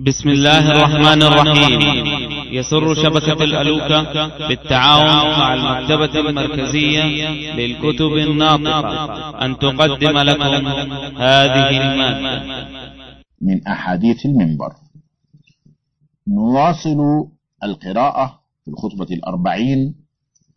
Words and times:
بسم 0.00 0.28
الله 0.28 0.72
الرحمن 0.72 1.22
الرحيم. 1.22 1.80
يسر 2.52 2.94
شبكة 2.94 3.44
الألوكة 3.44 4.48
بالتعاون 4.48 5.38
مع 5.38 5.54
المكتبة 5.54 6.20
المركزية 6.20 7.04
للكتب 7.54 8.12
الناطقة. 8.12 9.44
أن 9.44 9.58
تقدم 9.58 10.18
لكم 10.18 10.66
هذه 11.16 11.68
المادة. 11.82 12.66
من 13.42 13.66
أحاديث 13.66 14.26
المنبر. 14.26 14.72
نواصل 16.28 16.98
القراءة 17.64 18.40
في 18.64 18.70
الخطبة 18.70 19.14
الأربعين 19.14 19.94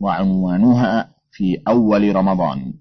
وعنوانها 0.00 1.10
في 1.32 1.62
أول 1.68 2.16
رمضان. 2.16 2.74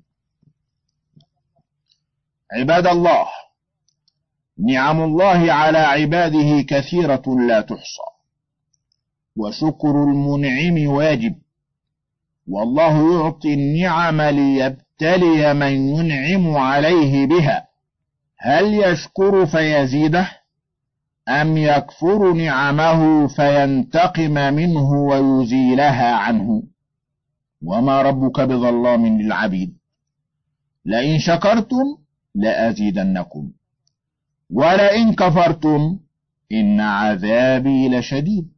عباد 2.51 2.87
الله 2.87 3.25
نعم 4.59 5.01
الله 5.01 5.53
على 5.53 5.77
عباده 5.77 6.61
كثيرة 6.61 7.23
لا 7.47 7.61
تحصى. 7.61 8.09
وشكر 9.37 10.03
المنعم 10.03 10.87
واجب. 10.87 11.35
والله 12.47 13.13
يعطي 13.13 13.53
النعم 13.53 14.21
ليبتلي 14.21 15.53
من 15.53 15.71
ينعم 15.71 16.57
عليه 16.57 17.27
بها. 17.27 17.67
هل 18.39 18.73
يشكر 18.73 19.45
فيزيده؟ 19.45 20.29
أم 21.29 21.57
يكفر 21.57 22.33
نعمه 22.33 23.27
فينتقم 23.27 24.53
منه 24.53 24.91
ويزيلها 24.91 26.15
عنه؟ 26.15 26.63
وما 27.65 28.01
ربك 28.01 28.39
بظلام 28.41 29.21
للعبيد. 29.21 29.77
لئن 30.85 31.19
شكرتم 31.19 31.97
لأزيدنكم. 32.35 33.51
ولئن 34.49 35.13
كفرتم 35.13 35.99
إن 36.51 36.79
عذابي 36.79 37.89
لشديد. 37.89 38.53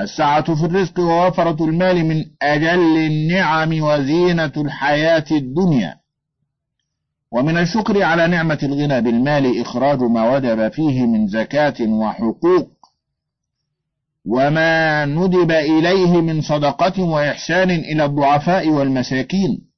السعة 0.00 0.54
في 0.54 0.64
الرزق 0.64 1.00
ووفرة 1.00 1.64
المال 1.64 2.04
من 2.04 2.24
أجل 2.42 2.96
النعم 2.96 3.82
وزينة 3.82 4.52
الحياة 4.56 5.24
الدنيا. 5.30 5.94
ومن 7.32 7.58
الشكر 7.58 8.02
على 8.02 8.26
نعمة 8.26 8.58
الغنى 8.62 9.00
بالمال 9.00 9.60
إخراج 9.60 10.02
ما 10.02 10.36
وجب 10.36 10.72
فيه 10.72 11.06
من 11.06 11.26
زكاة 11.26 11.74
وحقوق. 11.80 12.70
وما 14.26 15.04
ندب 15.04 15.50
إليه 15.50 16.20
من 16.20 16.40
صدقة 16.40 17.02
وإحسان 17.02 17.70
إلى 17.70 18.04
الضعفاء 18.04 18.68
والمساكين. 18.68 19.72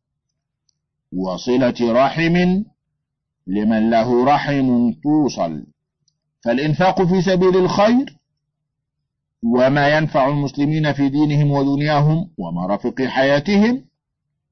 وصلة 1.12 1.74
رحم 1.80 2.64
لمن 3.46 3.90
له 3.90 4.24
رحم 4.24 4.92
توصل. 4.92 5.66
فالإنفاق 6.44 7.02
في 7.02 7.22
سبيل 7.22 7.56
الخير 7.56 8.18
وما 9.42 9.96
ينفع 9.96 10.28
المسلمين 10.28 10.92
في 10.92 11.08
دينهم 11.08 11.50
ودنياهم 11.50 12.30
ومرافق 12.38 13.02
حياتهم 13.02 13.84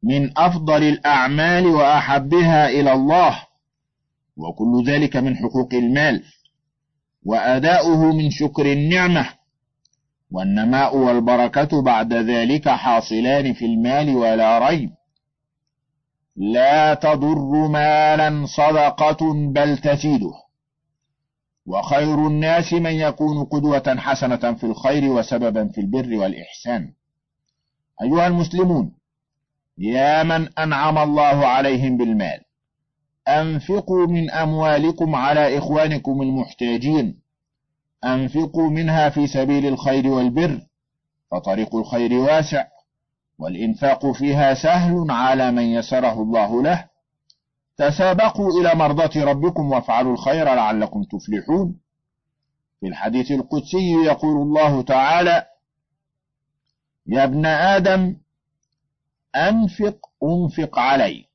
من 0.02 0.38
أفضل 0.38 0.82
الأعمال 0.82 1.66
وأحبها 1.66 2.68
إلى 2.68 2.92
الله 2.92 3.42
وكل 4.36 4.84
ذلك 4.86 5.16
من 5.16 5.36
حقوق 5.36 5.74
المال 5.74 6.22
وأداؤه 7.24 8.12
من 8.12 8.30
شكر 8.30 8.72
النعمة 8.72 9.28
والنماء 10.30 10.96
والبركة 10.96 11.82
بعد 11.82 12.12
ذلك 12.12 12.68
حاصلان 12.68 13.52
في 13.52 13.64
المال 13.64 14.16
ولا 14.16 14.68
ريب. 14.68 14.90
لا 16.36 16.94
تضر 16.94 17.69
مالا 17.69 18.47
صدقة 18.47 19.33
بل 19.52 19.78
تزيده. 19.78 20.33
وخير 21.66 22.27
الناس 22.27 22.72
من 22.72 22.92
يكون 22.92 23.44
قدوة 23.44 23.97
حسنة 23.98 24.55
في 24.55 24.64
الخير 24.64 25.05
وسببا 25.05 25.69
في 25.69 25.80
البر 25.80 26.14
والإحسان. 26.14 26.92
أيها 28.02 28.27
المسلمون 28.27 28.92
يا 29.78 30.23
من 30.23 30.58
أنعم 30.58 30.98
الله 30.98 31.46
عليهم 31.46 31.96
بالمال 31.96 32.40
أنفقوا 33.29 34.06
من 34.06 34.30
أموالكم 34.30 35.14
على 35.14 35.58
إخوانكم 35.58 36.23
المحتاجين. 36.23 37.23
أنفقوا 38.05 38.70
منها 38.70 39.08
في 39.08 39.27
سبيل 39.27 39.67
الخير 39.67 40.06
والبر 40.06 40.61
فطريق 41.30 41.77
الخير 41.77 42.12
واسع. 42.12 42.71
والإنفاق 43.38 44.12
فيها 44.12 44.54
سهل 44.54 45.06
على 45.10 45.50
من 45.50 45.62
يسره 45.62 46.22
الله 46.22 46.62
له. 46.62 46.84
تسابقوا 47.76 48.60
إلى 48.60 48.74
مرضاة 48.74 49.24
ربكم 49.24 49.70
وافعلوا 49.70 50.12
الخير 50.12 50.44
لعلكم 50.44 51.02
تفلحون. 51.02 51.80
في 52.80 52.88
الحديث 52.88 53.30
القدسي 53.30 53.92
يقول 54.06 54.42
الله 54.42 54.82
تعالى 54.82 55.46
يا 57.06 57.24
ابن 57.24 57.46
آدم 57.46 58.16
أنفق 59.36 59.98
أنفق 60.22 60.78
عليك. 60.78 61.28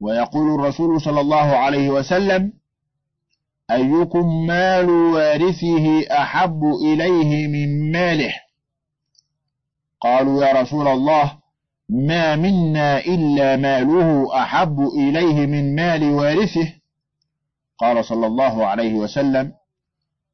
ويقول 0.00 0.60
الرسول 0.60 1.00
صلى 1.00 1.20
الله 1.20 1.56
عليه 1.56 1.90
وسلم 1.90 2.52
أيكم 3.70 4.46
مال 4.46 4.90
وارثه 4.90 6.06
أحب 6.10 6.64
إليه 6.64 7.48
من 7.48 7.92
ماله؟ 7.92 8.34
قالوا 10.04 10.44
يا 10.44 10.52
رسول 10.62 10.88
الله 10.88 11.38
ما 11.88 12.36
منا 12.36 12.98
إلا 12.98 13.56
ماله 13.56 14.38
أحب 14.42 14.80
إليه 14.80 15.46
من 15.46 15.74
مال 15.74 16.10
وارثه. 16.10 16.72
قال 17.78 18.04
صلى 18.04 18.26
الله 18.26 18.66
عليه 18.66 18.94
وسلم 18.94 19.52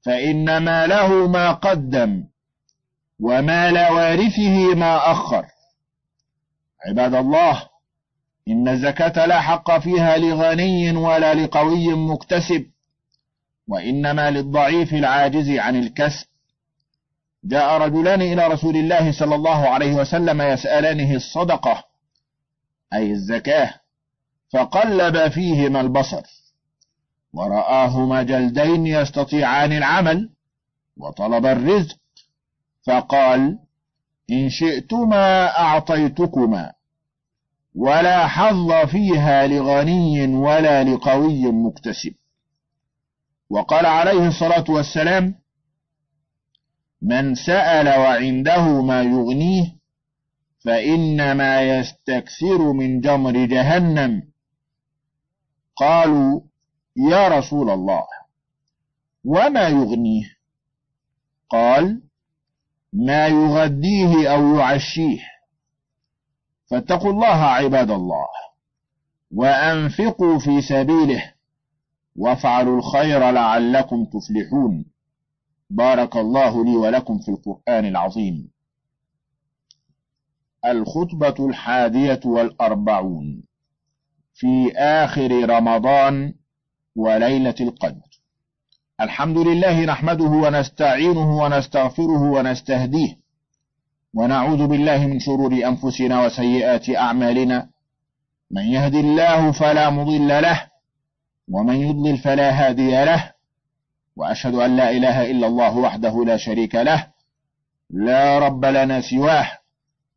فإن 0.06 0.56
ماله 0.56 1.28
ما 1.28 1.52
قدم 1.52 2.24
ومال 3.20 3.74
وارثه 3.74 4.74
ما 4.74 5.12
أخر. 5.12 5.46
عباد 6.86 7.14
الله 7.14 7.62
إن 8.48 8.68
الزكاة 8.68 9.26
لا 9.26 9.40
حق 9.40 9.78
فيها 9.78 10.16
لغني 10.18 10.96
ولا 10.96 11.34
لقوي 11.34 11.94
مكتسب 11.94 12.66
وإنما 13.68 14.30
للضعيف 14.30 14.94
العاجز 14.94 15.50
عن 15.50 15.76
الكسب. 15.76 16.29
جاء 17.44 17.78
رجلان 17.78 18.22
إلى 18.22 18.46
رسول 18.46 18.76
الله 18.76 19.12
صلى 19.12 19.34
الله 19.34 19.68
عليه 19.68 19.94
وسلم 19.94 20.42
يسألانه 20.42 21.14
الصدقة 21.14 21.84
أي 22.92 23.10
الزكاة 23.12 23.74
فقلب 24.52 25.28
فيهما 25.28 25.80
البصر 25.80 26.22
ورآهما 27.32 28.22
جلدين 28.22 28.86
يستطيعان 28.86 29.72
العمل 29.72 30.30
وطلب 30.96 31.46
الرزق 31.46 31.96
فقال 32.86 33.58
إن 34.30 34.48
شئتما 34.50 35.58
أعطيتكما 35.58 36.72
ولا 37.74 38.26
حظ 38.26 38.72
فيها 38.72 39.46
لغني 39.46 40.26
ولا 40.26 40.84
لقوي 40.84 41.52
مكتسب. 41.52 42.14
وقال 43.50 43.86
عليه 43.86 44.28
الصلاة 44.28 44.64
والسلام 44.68 45.39
من 47.02 47.34
سأل 47.34 47.88
وعنده 47.88 48.82
ما 48.82 49.02
يغنيه 49.02 49.80
فإنما 50.64 51.62
يستكثر 51.62 52.72
من 52.72 53.00
جمر 53.00 53.46
جهنم. 53.46 54.22
قالوا 55.76 56.40
يا 56.96 57.28
رسول 57.28 57.70
الله 57.70 58.02
وما 59.24 59.68
يغنيه؟ 59.68 60.36
قال 61.50 62.02
ما 62.92 63.26
يغديه 63.26 64.34
أو 64.34 64.56
يعشيه. 64.56 65.20
فاتقوا 66.70 67.10
الله 67.10 67.44
عباد 67.44 67.90
الله 67.90 68.28
وأنفقوا 69.34 70.38
في 70.38 70.60
سبيله 70.62 71.32
وافعلوا 72.16 72.78
الخير 72.78 73.30
لعلكم 73.30 74.04
تفلحون. 74.04 74.84
بارك 75.70 76.16
الله 76.16 76.64
لي 76.64 76.76
ولكم 76.76 77.18
في 77.18 77.28
القرآن 77.30 77.84
العظيم. 77.84 78.50
الخطبة 80.64 81.46
الحادية 81.46 82.20
والأربعون 82.24 83.42
في 84.34 84.72
آخر 84.76 85.48
رمضان 85.50 86.34
وليلة 86.96 87.54
القدر. 87.60 88.10
الحمد 89.00 89.38
لله 89.38 89.84
نحمده 89.84 90.24
ونستعينه 90.24 91.38
ونستغفره 91.38 92.22
ونستهديه. 92.22 93.20
ونعوذ 94.14 94.66
بالله 94.66 95.06
من 95.06 95.18
شرور 95.18 95.52
أنفسنا 95.52 96.24
وسيئات 96.24 96.90
أعمالنا. 96.96 97.70
من 98.50 98.62
يهد 98.62 98.94
الله 98.94 99.52
فلا 99.52 99.90
مضل 99.90 100.28
له 100.28 100.70
ومن 101.48 101.76
يضلل 101.76 102.18
فلا 102.18 102.50
هادي 102.50 103.04
له. 103.04 103.39
وأشهد 104.20 104.54
أن 104.54 104.76
لا 104.76 104.90
إله 104.90 105.30
إلا 105.30 105.46
الله 105.46 105.76
وحده 105.76 106.24
لا 106.24 106.36
شريك 106.36 106.74
له 106.74 107.06
لا 107.90 108.38
رب 108.38 108.64
لنا 108.64 109.00
سواه 109.00 109.48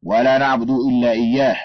ولا 0.03 0.37
نعبد 0.37 0.69
إلا 0.69 1.11
إياه. 1.11 1.57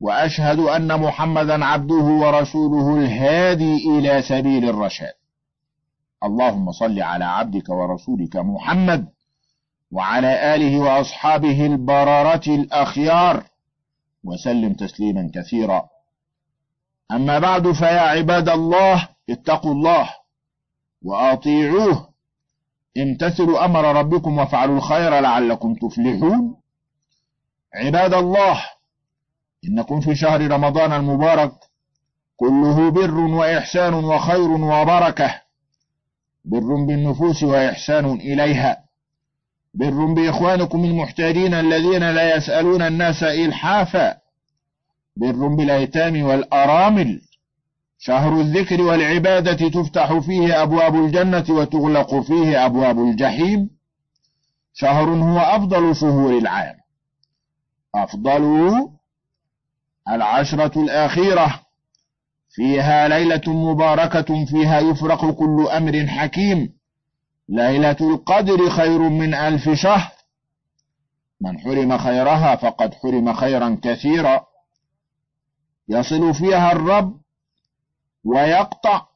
وأشهد 0.00 0.58
أن 0.58 1.00
محمدا 1.00 1.64
عبده 1.64 1.94
ورسوله 1.94 2.96
الهادي 2.96 3.76
إلى 3.98 4.22
سبيل 4.22 4.68
الرشاد. 4.68 5.12
اللهم 6.24 6.72
صل 6.72 7.02
على 7.02 7.24
عبدك 7.24 7.68
ورسولك 7.68 8.36
محمد 8.36 9.08
وعلى 9.92 10.54
آله 10.54 10.78
وأصحابه 10.78 11.66
البررة 11.66 12.46
الأخيار 12.48 13.44
وسلم 14.24 14.72
تسليما 14.72 15.30
كثيرا. 15.34 15.88
أما 17.12 17.38
بعد 17.38 17.72
فيا 17.72 18.00
عباد 18.00 18.48
الله 18.48 19.08
اتقوا 19.30 19.72
الله. 19.72 20.19
وأطيعوه. 21.02 22.10
امتثلوا 22.98 23.64
أمر 23.64 23.96
ربكم 23.96 24.38
وافعلوا 24.38 24.76
الخير 24.76 25.20
لعلكم 25.20 25.74
تفلحون. 25.74 26.56
عباد 27.74 28.14
الله 28.14 28.62
إنكم 29.68 30.00
في 30.00 30.14
شهر 30.14 30.50
رمضان 30.50 30.92
المبارك 30.92 31.52
كله 32.36 32.90
بر 32.90 33.20
وإحسان 33.20 33.94
وخير 33.94 34.50
وبركة. 34.50 35.40
بر 36.44 36.84
بالنفوس 36.86 37.42
وإحسان 37.42 38.04
إليها. 38.04 38.84
بر 39.74 40.04
بإخوانكم 40.04 40.84
المحتاجين 40.84 41.54
الذين 41.54 42.10
لا 42.10 42.36
يسألون 42.36 42.82
الناس 42.82 43.22
إلحافا. 43.22 44.16
بر 45.16 45.46
بالأيتام 45.48 46.22
والأرامل. 46.22 47.20
شهر 48.02 48.40
الذكر 48.40 48.82
والعبادة 48.82 49.68
تفتح 49.68 50.18
فيه 50.18 50.62
أبواب 50.62 50.94
الجنة 50.94 51.44
وتغلق 51.50 52.14
فيه 52.14 52.66
أبواب 52.66 52.98
الجحيم. 52.98 53.70
شهر 54.72 55.08
هو 55.08 55.38
أفضل 55.38 55.96
شهور 55.96 56.38
العام. 56.38 56.76
أفضل 57.94 58.88
العشرة 60.08 60.82
الأخيرة. 60.82 61.60
فيها 62.50 63.08
ليلة 63.08 63.42
مباركة 63.46 64.44
فيها 64.44 64.80
يفرق 64.80 65.30
كل 65.30 65.66
أمر 65.72 66.06
حكيم. 66.06 66.72
ليلة 67.48 67.96
القدر 68.00 68.70
خير 68.70 68.98
من 68.98 69.34
ألف 69.34 69.68
شهر. 69.70 70.12
من 71.40 71.58
حرم 71.58 71.98
خيرها 71.98 72.56
فقد 72.56 72.94
حرم 72.94 73.32
خيرا 73.32 73.78
كثيرا. 73.82 74.46
يصل 75.88 76.34
فيها 76.34 76.72
الرب 76.72 77.20
ويقطع 78.24 79.06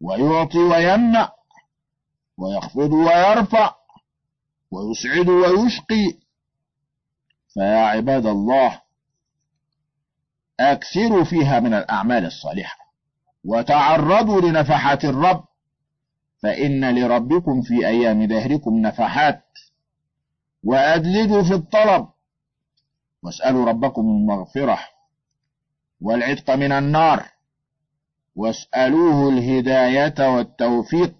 ويعطي 0.00 0.58
ويمنع 0.58 1.32
ويخفض 2.38 2.92
ويرفع 2.92 3.74
ويسعد 4.70 5.28
ويشقي. 5.28 6.18
فيا 7.54 7.78
عباد 7.78 8.26
الله 8.26 8.82
أكثروا 10.60 11.24
فيها 11.24 11.60
من 11.60 11.74
الأعمال 11.74 12.26
الصالحة 12.26 12.78
وتعرضوا 13.44 14.40
لنفحات 14.40 15.04
الرب. 15.04 15.44
فإن 16.42 16.98
لربكم 16.98 17.62
في 17.62 17.86
أيام 17.86 18.24
دهركم 18.24 18.74
نفحات. 18.74 19.44
وأدلجوا 20.64 21.42
في 21.42 21.54
الطلب. 21.54 22.08
واسألوا 23.22 23.66
ربكم 23.66 24.02
المغفرة 24.02 24.78
والعتق 26.00 26.50
من 26.50 26.72
النار. 26.72 27.37
واسألوه 28.38 29.28
الهداية 29.28 30.34
والتوفيق. 30.34 31.14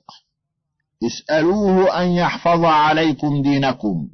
اسألوه 1.07 2.03
أن 2.03 2.09
يحفظ 2.09 2.65
عليكم 2.65 3.43
دينكم 3.43 4.09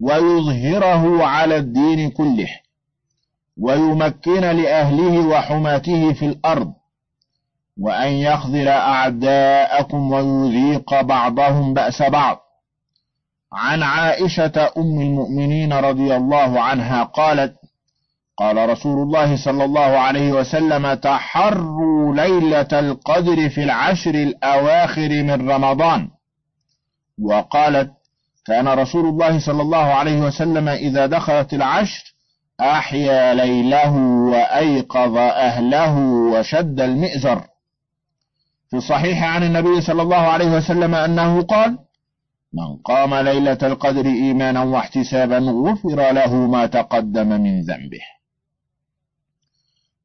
ويظهره 0.00 1.24
على 1.24 1.56
الدين 1.56 2.10
كله 2.10 2.48
ويمكن 3.60 4.40
لأهله 4.40 5.26
وحماته 5.26 6.12
في 6.12 6.26
الأرض 6.26 6.72
وأن 7.78 8.12
يخذل 8.12 8.68
أعداءكم 8.68 10.12
ويذيق 10.12 11.00
بعضهم 11.00 11.74
بأس 11.74 12.02
بعض. 12.02 12.38
عن 13.52 13.82
عائشة 13.82 14.72
أم 14.76 15.00
المؤمنين 15.00 15.72
رضي 15.72 16.16
الله 16.16 16.60
عنها 16.60 17.02
قالت 17.02 17.59
قال 18.40 18.68
رسول 18.68 19.02
الله 19.02 19.44
صلى 19.44 19.64
الله 19.64 19.80
عليه 19.80 20.32
وسلم 20.32 20.94
تحروا 20.94 22.14
ليلة 22.14 22.68
القدر 22.72 23.48
في 23.48 23.62
العشر 23.64 24.14
الأواخر 24.14 25.08
من 25.08 25.50
رمضان. 25.50 26.08
وقالت 27.22 27.90
كان 28.46 28.68
رسول 28.68 29.08
الله 29.08 29.38
صلى 29.38 29.62
الله 29.62 29.78
عليه 29.78 30.20
وسلم 30.20 30.68
إذا 30.68 31.06
دخلت 31.06 31.54
العشر 31.54 32.14
أحيا 32.60 33.34
ليله 33.34 33.96
وأيقظ 34.32 35.16
أهله 35.16 35.98
وشد 36.32 36.80
المئزر. 36.80 37.44
في 38.70 38.76
الصحيح 38.76 39.24
عن 39.24 39.42
النبي 39.42 39.80
صلى 39.80 40.02
الله 40.02 40.16
عليه 40.16 40.56
وسلم 40.56 40.94
أنه 40.94 41.42
قال 41.42 41.78
من 42.52 42.76
قام 42.84 43.14
ليلة 43.14 43.58
القدر 43.62 44.06
إيمانا 44.06 44.62
واحتسابا 44.62 45.38
غفر 45.38 46.12
له 46.12 46.34
ما 46.34 46.66
تقدم 46.66 47.28
من 47.28 47.60
ذنبه. 47.60 48.19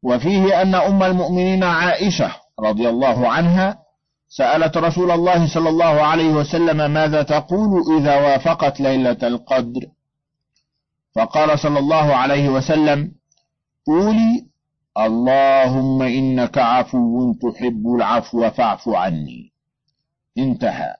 وفيه 0.06 0.62
أن 0.62 0.76
أم 0.76 1.04
المؤمنين 1.04 1.64
عائشة 1.64 2.32
رضي 2.60 2.90
الله 2.90 3.28
عنها 3.28 3.78
سألت 4.30 4.78
رسول 4.78 5.12
الله 5.12 5.54
صلى 5.54 5.70
الله 5.70 6.04
عليه 6.04 6.30
وسلم 6.30 6.92
ماذا 6.92 7.24
تقول 7.24 8.00
إذا 8.00 8.16
وافقت 8.16 8.80
ليلة 8.80 9.18
القدر؟ 9.24 9.82
فقال 11.16 11.60
صلى 11.60 11.80
الله 11.80 12.16
عليه 12.16 12.50
وسلم 12.50 13.12
قولي 13.88 14.46
اللهم 14.98 16.02
إنك 16.02 16.58
عفو 16.58 17.34
تحب 17.34 17.84
العفو 17.96 18.50
فاعف 18.50 18.90
عني. 18.90 19.52
انتهى. 20.38 20.96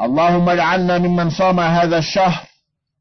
اللهم 0.00 0.48
اجعلنا 0.48 0.98
ممن 0.98 1.30
صام 1.30 1.60
هذا 1.60 1.98
الشهر 1.98 2.48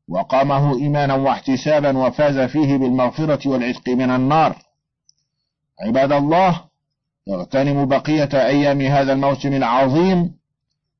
وقامه 0.09 0.77
إيمانا 0.77 1.13
واحتسابا 1.13 1.97
وفاز 1.97 2.39
فيه 2.39 2.77
بالمغفرة 2.77 3.49
والعتق 3.49 3.89
من 3.89 4.11
النار. 4.11 4.66
عباد 5.81 6.11
الله 6.11 6.61
اغتنموا 7.29 7.85
بقية 7.85 8.29
أيام 8.33 8.81
هذا 8.81 9.13
الموسم 9.13 9.53
العظيم. 9.53 10.37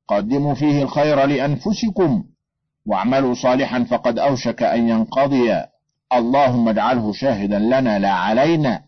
قدموا 0.08 0.54
فيه 0.54 0.82
الخير 0.82 1.24
لأنفسكم. 1.26 2.24
واعملوا 2.86 3.34
صالحا 3.34 3.84
فقد 3.84 4.18
أوشك 4.18 4.62
أن 4.62 4.88
ينقضي. 4.88 5.64
اللهم 6.12 6.68
اجعله 6.68 7.12
شاهدا 7.12 7.58
لنا 7.58 7.98
لا 7.98 8.10
علينا. 8.10 8.82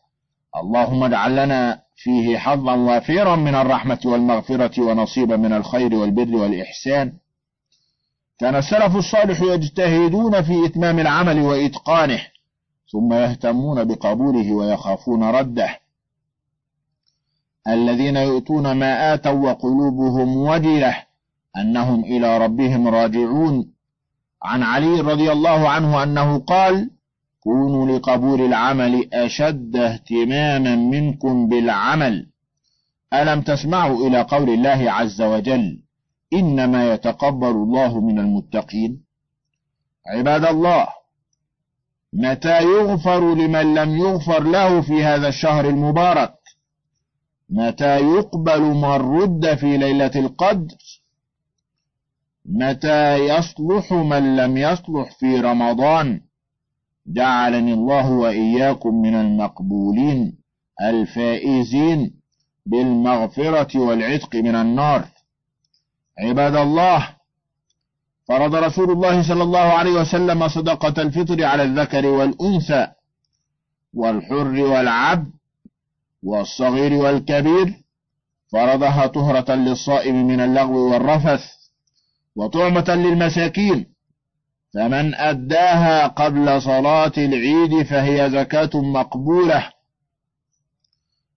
اللهم 0.57 1.05
اجعل 1.05 1.37
لنا 1.37 1.81
فيه 1.97 2.39
حظا 2.39 2.75
وافرا 2.75 3.37
من 3.37 3.55
الرحمة 3.55 3.99
والمغفرة 4.05 4.83
ونصيبا 4.83 5.37
من 5.37 5.53
الخير 5.53 5.95
والبر 5.95 6.37
والإحسان. 6.37 7.13
كان 8.39 8.55
السلف 8.55 8.97
الصالح 8.97 9.41
يجتهدون 9.41 10.43
في 10.43 10.67
إتمام 10.67 10.99
العمل 10.99 11.41
وإتقانه 11.41 12.21
ثم 12.93 13.13
يهتمون 13.13 13.85
بقبوله 13.85 14.53
ويخافون 14.53 15.23
رده. 15.23 15.80
الذين 17.69 18.17
يؤتون 18.17 18.73
ما 18.73 19.15
آتوا 19.15 19.51
وقلوبهم 19.51 20.37
وجلة 20.37 20.97
أنهم 21.57 22.05
إلى 22.05 22.39
ربهم 22.39 22.89
راجعون. 22.89 23.73
عن 24.43 24.63
علي 24.63 25.01
رضي 25.01 25.33
الله 25.33 25.69
عنه 25.69 26.03
أنه 26.03 26.39
قال 26.39 26.91
كونوا 27.41 27.99
لقبول 27.99 28.41
العمل 28.41 29.15
أشد 29.15 29.77
اهتماما 29.77 30.77
منكم 30.77 31.49
بالعمل. 31.49 32.27
ألم 33.13 33.41
تسمعوا 33.41 34.07
إلى 34.07 34.23
قول 34.23 34.51
الله 34.51 34.93
عز 34.93 35.23
وجل 35.23 35.83
إنما 36.33 36.95
يتقبل 36.95 37.51
الله 37.51 38.01
من 38.01 38.19
المتقين 38.19 39.05
عباد 40.07 40.45
الله 40.45 40.87
متى 42.13 42.63
يغفر 42.63 43.35
لمن 43.35 43.75
لم 43.75 43.97
يغفر 43.99 44.43
له 44.43 44.81
في 44.81 45.05
هذا 45.05 45.29
الشهر 45.29 45.69
المبارك؟ 45.69 46.40
متى 47.51 48.01
يقبل 48.01 48.61
من 48.63 48.85
رد 48.85 49.55
في 49.55 49.77
ليلة 49.77 50.11
القدر؟ 50.17 50.77
متى 52.47 53.17
يصلح 53.17 53.93
من 53.93 54.37
لم 54.37 54.57
يصلح 54.57 55.11
في 55.19 55.41
رمضان؟ 55.41 56.21
جعلني 57.07 57.73
الله 57.73 58.11
وإياكم 58.13 59.03
من 59.03 59.15
المقبولين 59.15 60.39
الفائزين 60.83 62.15
بالمغفرة 62.67 63.79
والعتق 63.79 64.37
من 64.37 64.55
النار. 64.55 65.05
عباد 66.19 66.57
الله 66.57 67.09
فرض 68.29 68.55
رسول 68.55 68.91
الله 68.91 69.23
صلى 69.29 69.43
الله 69.43 69.59
عليه 69.59 70.01
وسلم 70.01 70.49
صدقة 70.49 71.03
الفطر 71.03 71.45
على 71.45 71.63
الذكر 71.63 72.07
والأنثى 72.07 72.87
والحر 73.95 74.61
والعبد 74.61 75.40
والصغير 76.23 76.93
والكبير 76.93 77.75
فرضها 78.53 79.07
طهرة 79.07 79.55
للصائم 79.55 80.27
من 80.27 80.41
اللغو 80.41 80.93
والرفث 80.93 81.45
وطعمة 82.37 82.85
للمساكين. 82.89 83.87
فمن 84.75 85.15
أداها 85.15 86.07
قبل 86.07 86.63
صلاة 86.63 87.13
العيد 87.19 87.83
فهي 87.83 88.31
زكاة 88.31 88.71
مقبولة. 88.75 89.71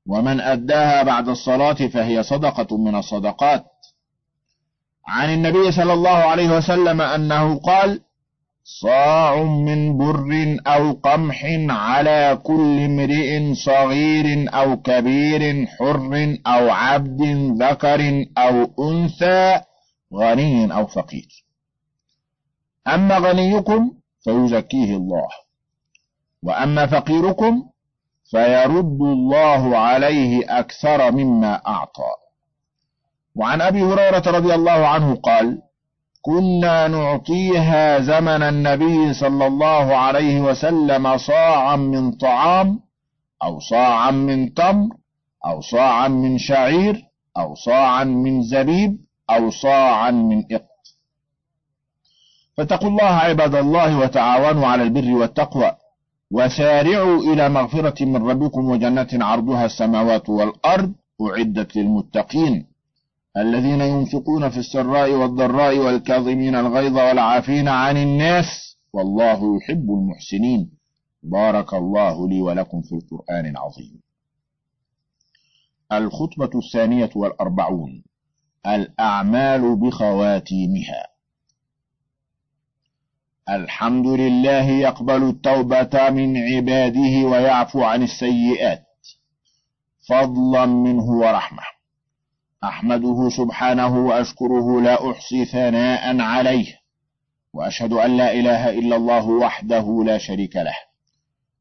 ومن 0.07 0.41
أداها 0.41 1.03
بعد 1.03 1.29
الصلاة 1.29 1.87
فهي 1.87 2.23
صدقة 2.23 2.77
من 2.77 2.95
الصدقات. 2.95 3.65
عن 5.07 5.33
النبي 5.33 5.71
صلى 5.71 5.93
الله 5.93 6.17
عليه 6.17 6.57
وسلم 6.57 7.01
أنه 7.01 7.59
قال 7.59 8.01
صاع 8.65 9.43
من 9.43 9.97
بر 9.97 10.57
أو 10.67 10.91
قمح 10.91 11.45
على 11.69 12.39
كل 12.43 12.79
امرئ 12.79 13.53
صغير 13.53 14.49
أو 14.53 14.81
كبير 14.81 15.65
حر 15.65 16.37
أو 16.47 16.69
عبد 16.69 17.21
ذكر 17.63 18.25
أو 18.37 18.73
أنثى 18.89 19.61
غني 20.13 20.73
أو 20.73 20.87
فقير. 20.87 21.45
أما 22.87 23.17
غنيكم 23.17 23.91
فيزكيه 24.23 24.97
الله 24.97 25.29
وأما 26.43 26.87
فقيركم 26.87 27.69
فيرد 28.31 29.01
الله 29.01 29.77
عليه 29.77 30.59
أكثر 30.59 31.11
مما 31.11 31.61
أعطى. 31.67 32.11
وعن 33.35 33.61
أبي 33.61 33.81
هريرة 33.81 34.23
رضي 34.27 34.55
الله 34.55 34.87
عنه 34.87 35.15
قال 35.15 35.61
كنا 36.25 36.87
نعطيها 36.87 37.99
زمن 37.99 38.43
النبي 38.43 39.13
صلى 39.13 39.47
الله 39.47 39.95
عليه 39.95 40.41
وسلم 40.41 41.17
صاعا 41.17 41.75
من 41.75 42.11
طعام 42.11 42.79
أو 43.43 43.59
صاعا 43.59 44.11
من 44.11 44.53
تمر 44.53 44.89
أو 45.45 45.61
صاعا 45.61 46.07
من 46.07 46.37
شعير 46.37 47.05
أو 47.37 47.55
صاعا 47.55 48.03
من 48.03 48.41
زبيب 48.43 48.97
أو 49.29 49.49
صاعا 49.49 50.11
من 50.11 50.43
إق 50.51 50.65
فاتقوا 52.57 52.89
الله 52.89 53.13
عباد 53.27 53.55
الله 53.55 53.99
وتعاونوا 53.99 54.67
على 54.67 54.83
البر 54.83 55.11
والتقوى 55.13 55.71
وسارعوا 56.31 57.19
إلى 57.19 57.49
مغفرة 57.49 58.05
من 58.05 58.29
ربكم 58.29 58.69
وجنة 58.69 59.07
عرضها 59.13 59.65
السماوات 59.65 60.29
والأرض 60.29 60.93
أعدت 61.21 61.75
للمتقين. 61.75 62.72
الذين 63.37 63.81
ينفقون 63.81 64.49
في 64.49 64.57
السراء 64.57 65.11
والضراء 65.11 65.77
والكاظمين 65.77 66.55
الغيظ 66.55 66.97
والعافين 66.97 67.67
عن 67.67 67.97
الناس 67.97 68.77
والله 68.93 69.57
يحب 69.57 69.91
المحسنين. 69.91 70.71
بارك 71.23 71.73
الله 71.73 72.29
لي 72.29 72.41
ولكم 72.41 72.81
في 72.81 72.95
القرآن 72.95 73.45
العظيم. 73.45 74.01
الخطبة 75.91 76.59
الثانية 76.59 77.09
والأربعون. 77.15 78.03
الأعمال 78.67 79.75
بخواتيمها. 79.75 81.07
الحمد 83.49 84.07
لله 84.07 84.69
يقبل 84.69 85.23
التوبة 85.23 86.09
من 86.09 86.37
عباده 86.37 87.27
ويعفو 87.27 87.83
عن 87.83 88.03
السيئات. 88.03 88.85
فضلا 90.09 90.65
منه 90.65 91.05
ورحمة. 91.05 91.63
أحمده 92.63 93.29
سبحانه 93.29 93.97
وأشكره 93.97 94.81
لا 94.81 95.11
أحصي 95.11 95.45
ثناء 95.45 96.19
عليه 96.21 96.65
وأشهد 97.53 97.93
أن 97.93 98.17
لا 98.17 98.31
إله 98.33 98.69
إلا 98.69 98.95
الله 98.95 99.29
وحده 99.29 100.03
لا 100.05 100.17
شريك 100.17 100.55
له 100.55 100.75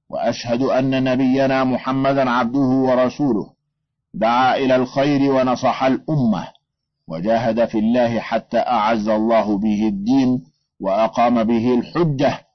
وأشهد 0.09 0.63
أن 0.63 1.05
نبينا 1.05 1.65
محمدا 1.65 2.31
عبده 2.31 2.59
ورسوله 2.61 3.53
دعا 4.15 4.57
إلى 4.57 4.77
الخير 4.77 5.33
ونصح 5.33 5.83
الأمة 5.85 6.49
وجاهد 7.09 7.65
في 7.65 7.79
الله 7.79 8.21
حتى 8.21 8.59
أعز 8.59 9.09
الله 9.09 9.59
به 9.59 9.89
الدين 9.89 10.45
وأقام 10.81 11.45
به 11.45 11.75
الحجة 11.75 12.47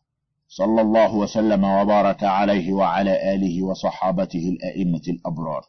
صلى 0.50 0.82
الله 0.82 1.16
وسلم 1.16 1.63
وبارك 1.63 2.24
عليه 2.24 2.74
وعلى 2.74 3.34
آله 3.36 3.63
وصحابته 3.63 4.50
الأئمة 4.50 5.01
الأبرار. 5.08 5.63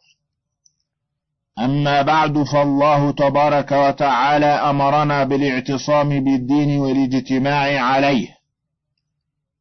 أما 1.59 2.01
بعد 2.01 2.43
فالله 2.43 3.11
تبارك 3.11 3.71
وتعالى 3.71 4.45
أمرنا 4.45 5.23
بالاعتصام 5.23 6.09
بالدين 6.09 6.79
والاجتماع 6.79 7.81
عليه 7.81 8.27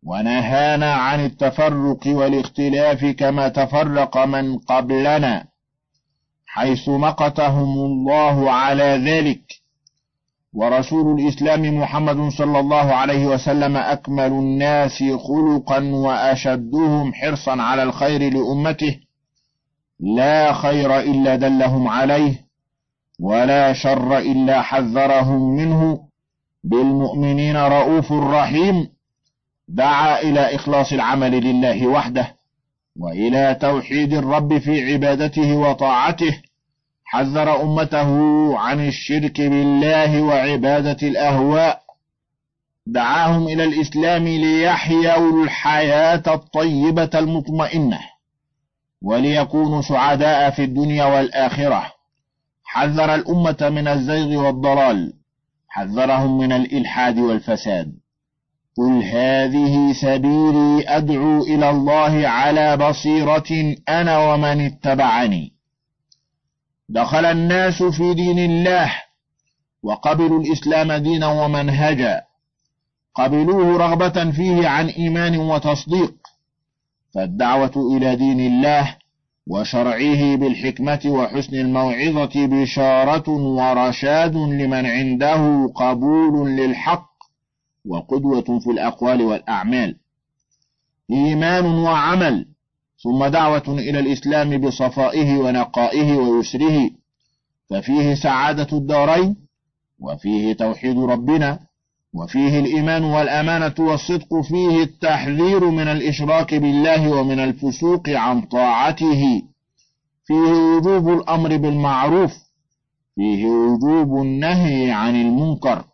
ونهانا 0.07 0.93
عن 0.95 1.25
التفرق 1.25 2.07
والاختلاف 2.07 3.05
كما 3.05 3.49
تفرق 3.49 4.19
من 4.19 4.59
قبلنا 4.59 5.45
حيث 6.47 6.89
مقتهم 6.89 7.79
الله 7.79 8.51
على 8.51 8.85
ذلك 8.85 9.43
ورسول 10.55 11.21
الإسلام 11.21 11.79
محمد 11.81 12.29
صلى 12.33 12.61
الله 12.61 12.95
عليه 12.95 13.27
وسلم 13.27 13.77
أكمل 13.77 14.27
الناس 14.33 15.03
خلقا 15.03 15.85
وأشدهم 15.85 17.15
حرصا 17.15 17.63
على 17.63 17.83
الخير 17.83 18.33
لأمته 18.33 19.08
لا 20.01 20.53
خير 20.53 21.01
إلا 21.01 21.37
دلهم 21.37 21.89
عليه 21.89 22.35
ولا 23.21 23.73
شر 23.73 24.19
إلا 24.19 24.63
حذرهم 24.63 25.57
منه. 25.57 26.01
بالمؤمنين 26.65 27.57
رؤوف 27.57 28.13
رحيم. 28.13 28.89
دعا 29.69 30.21
إلى 30.21 30.55
إخلاص 30.55 30.93
العمل 30.93 31.33
لله 31.45 31.87
وحده 31.87 32.35
وإلى 32.97 33.57
توحيد 33.61 34.15
الرب 34.15 34.59
في 34.59 34.93
عبادته 34.93 35.57
وطاعته. 35.57 36.43
حذر 37.05 37.63
أمته 37.63 38.11
عن 38.59 38.89
الشرك 38.89 39.41
بالله 39.41 40.23
وعبادة 40.23 41.09
الأهواء. 41.09 41.83
دعاهم 42.87 43.49
إلى 43.49 43.65
الإسلام 43.65 44.29
ليحيوا 44.29 45.45
الحياة 45.45 46.23
الطيبة 46.27 47.11
المطمئنة. 47.15 48.18
وليكونوا 49.03 49.83
سعداء 49.83 50.51
في 50.51 50.65
الدنيا 50.65 51.05
والآخرة. 51.05 51.93
حذر 52.65 53.15
الأمة 53.15 53.57
من 53.61 53.89
الزيغ 53.89 54.47
والضلال. 54.47 55.13
حذرهم 55.69 56.39
من 56.39 56.53
الإلحاد 56.53 57.19
والفساد. 57.19 57.93
قل 58.79 59.03
هذه 59.03 59.93
سبيلي 59.93 60.85
أدعو 60.89 61.43
إلى 61.43 61.71
الله 61.71 62.29
على 62.29 62.77
بصيرة 62.77 63.77
أنا 63.89 64.19
ومن 64.19 64.67
اتبعني. 64.67 65.53
دخل 66.89 67.25
الناس 67.25 67.83
في 67.83 68.15
دين 68.15 68.39
الله 68.39 68.93
وقبلوا 69.83 70.41
الإسلام 70.41 70.93
دينا 70.93 71.27
ومنهجا. 71.27 72.23
قبلوه 73.15 73.79
رغبة 73.79 74.31
فيه 74.31 74.69
عن 74.69 74.89
إيمان 74.89 75.37
وتصديق. 75.37 76.15
فالدعوة 77.15 77.97
إلى 77.97 78.17
دين 78.17 78.41
الله 78.41 78.97
وشرعه 79.47 80.37
بالحكمة 80.37 81.01
وحسن 81.07 81.57
الموعظة 81.57 82.47
بشارة 82.47 83.31
ورشاد 83.31 84.37
لمن 84.37 84.87
عنده 84.87 85.67
قبول 85.75 86.49
للحق 86.51 87.09
وقدوة 87.87 88.59
في 88.61 88.71
الأقوال 88.71 89.23
والأعمال. 89.23 89.97
إيمان 91.11 91.65
وعمل 91.67 92.47
ثم 93.03 93.27
دعوة 93.27 93.65
إلى 93.69 93.99
الإسلام 93.99 94.59
بصفائه 94.59 95.39
ونقائه 95.39 96.13
ويسره 96.17 96.91
ففيه 97.71 98.15
سعادة 98.15 98.79
الدارين 98.79 99.37
وفيه 100.01 100.53
توحيد 100.53 100.99
ربنا 100.99 101.68
وفيه 102.15 102.59
الإيمان 102.59 103.05
والأمانة 103.05 103.75
والصدق 103.79 104.41
فيه 104.41 104.83
التحذير 104.83 105.65
من 105.65 105.89
الإشراك 105.89 106.55
بالله 106.55 107.13
ومن 107.13 107.39
الفسوق 107.39 108.09
عن 108.09 108.41
طاعته. 108.41 109.43
فيه 110.25 110.53
وجوب 110.53 111.09
الأمر 111.09 111.57
بالمعروف 111.57 112.33
فيه 113.15 113.47
وجوب 113.47 114.23
النهي 114.23 114.91
عن 114.91 115.17
المنكر. 115.17 115.85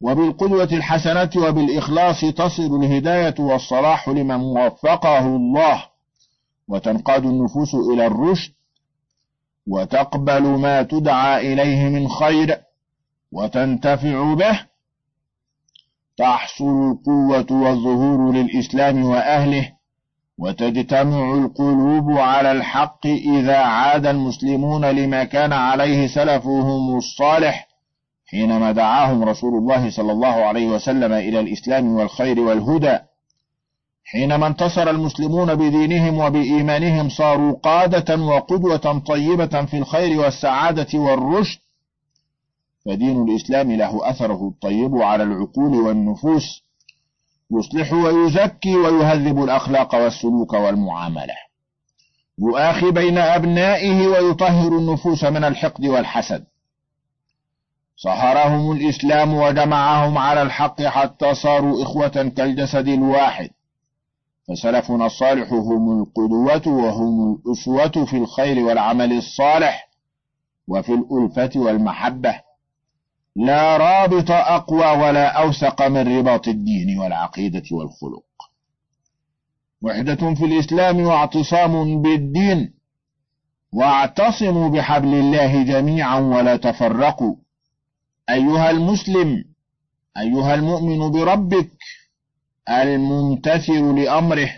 وبالقدوة 0.00 0.68
الحسنة 0.72 1.30
وبالإخلاص 1.36 2.20
تصل 2.20 2.84
الهداية 2.84 3.34
والصلاح 3.38 4.08
لمن 4.08 4.40
وفقه 4.40 5.26
الله. 5.26 5.84
وتنقاد 6.68 7.26
النفوس 7.26 7.74
إلى 7.74 8.06
الرشد. 8.06 8.52
وتقبل 9.66 10.42
ما 10.42 10.82
تدعى 10.82 11.52
إليه 11.52 11.88
من 11.88 12.08
خير. 12.08 12.60
وتنتفع 13.32 14.34
به. 14.34 14.60
تحصل 16.18 16.90
القوة 16.90 17.46
والظهور 17.50 18.32
للإسلام 18.32 19.04
وأهله 19.04 19.72
وتجتمع 20.38 21.34
القلوب 21.34 22.10
على 22.10 22.52
الحق 22.52 23.06
إذا 23.06 23.56
عاد 23.56 24.06
المسلمون 24.06 24.84
لما 24.84 25.24
كان 25.24 25.52
عليه 25.52 26.06
سلفهم 26.06 26.96
الصالح 26.96 27.68
حينما 28.30 28.72
دعاهم 28.72 29.24
رسول 29.24 29.54
الله 29.54 29.90
صلى 29.90 30.12
الله 30.12 30.34
عليه 30.44 30.66
وسلم 30.68 31.12
إلى 31.12 31.40
الإسلام 31.40 31.96
والخير 31.96 32.40
والهدى. 32.40 32.98
حينما 34.04 34.46
انتصر 34.46 34.90
المسلمون 34.90 35.54
بدينهم 35.54 36.18
وبإيمانهم 36.18 37.08
صاروا 37.08 37.52
قادة 37.52 38.16
وقدوة 38.16 39.02
طيبة 39.06 39.64
في 39.64 39.78
الخير 39.78 40.20
والسعادة 40.20 40.98
والرشد 40.98 41.58
فدين 42.88 43.22
الإسلام 43.22 43.72
له 43.72 44.10
أثره 44.10 44.48
الطيب 44.48 44.96
على 44.96 45.22
العقول 45.22 45.74
والنفوس 45.74 46.62
يصلح 47.50 47.92
ويزكي 47.92 48.76
ويهذب 48.76 49.44
الأخلاق 49.44 49.94
والسلوك 49.94 50.52
والمعاملة. 50.52 51.34
يؤاخي 52.38 52.90
بين 52.90 53.18
أبنائه 53.18 54.06
ويطهر 54.06 54.78
النفوس 54.78 55.24
من 55.24 55.44
الحقد 55.44 55.86
والحسد. 55.86 56.44
صهرهم 57.96 58.72
الإسلام 58.72 59.34
وجمعهم 59.34 60.18
على 60.18 60.42
الحق 60.42 60.82
حتى 60.82 61.34
صاروا 61.34 61.82
إخوة 61.82 62.32
كالجسد 62.36 62.88
الواحد. 62.88 63.50
فسلفنا 64.48 65.06
الصالح 65.06 65.52
هم 65.52 66.02
القدوة 66.02 66.68
وهم 66.68 67.40
الأسوة 67.46 68.04
في 68.04 68.16
الخير 68.16 68.64
والعمل 68.64 69.12
الصالح 69.12 69.88
وفي 70.68 70.92
الألفة 70.94 71.60
والمحبة. 71.60 72.47
لا 73.38 73.76
رابط 73.76 74.30
أقوى 74.30 74.86
ولا 74.86 75.42
أوثق 75.42 75.82
من 75.82 76.18
رباط 76.18 76.48
الدين 76.48 76.98
والعقيدة 76.98 77.62
والخلق. 77.72 78.24
وحدة 79.82 80.34
في 80.34 80.44
الإسلام 80.44 81.00
واعتصام 81.00 82.02
بالدين. 82.02 82.74
واعتصموا 83.72 84.68
بحبل 84.68 85.14
الله 85.14 85.62
جميعا 85.62 86.20
ولا 86.20 86.56
تفرقوا. 86.56 87.36
أيها 88.30 88.70
المسلم 88.70 89.44
أيها 90.16 90.54
المؤمن 90.54 91.10
بربك 91.10 91.70
الممتثل 92.68 94.00
لأمره 94.00 94.50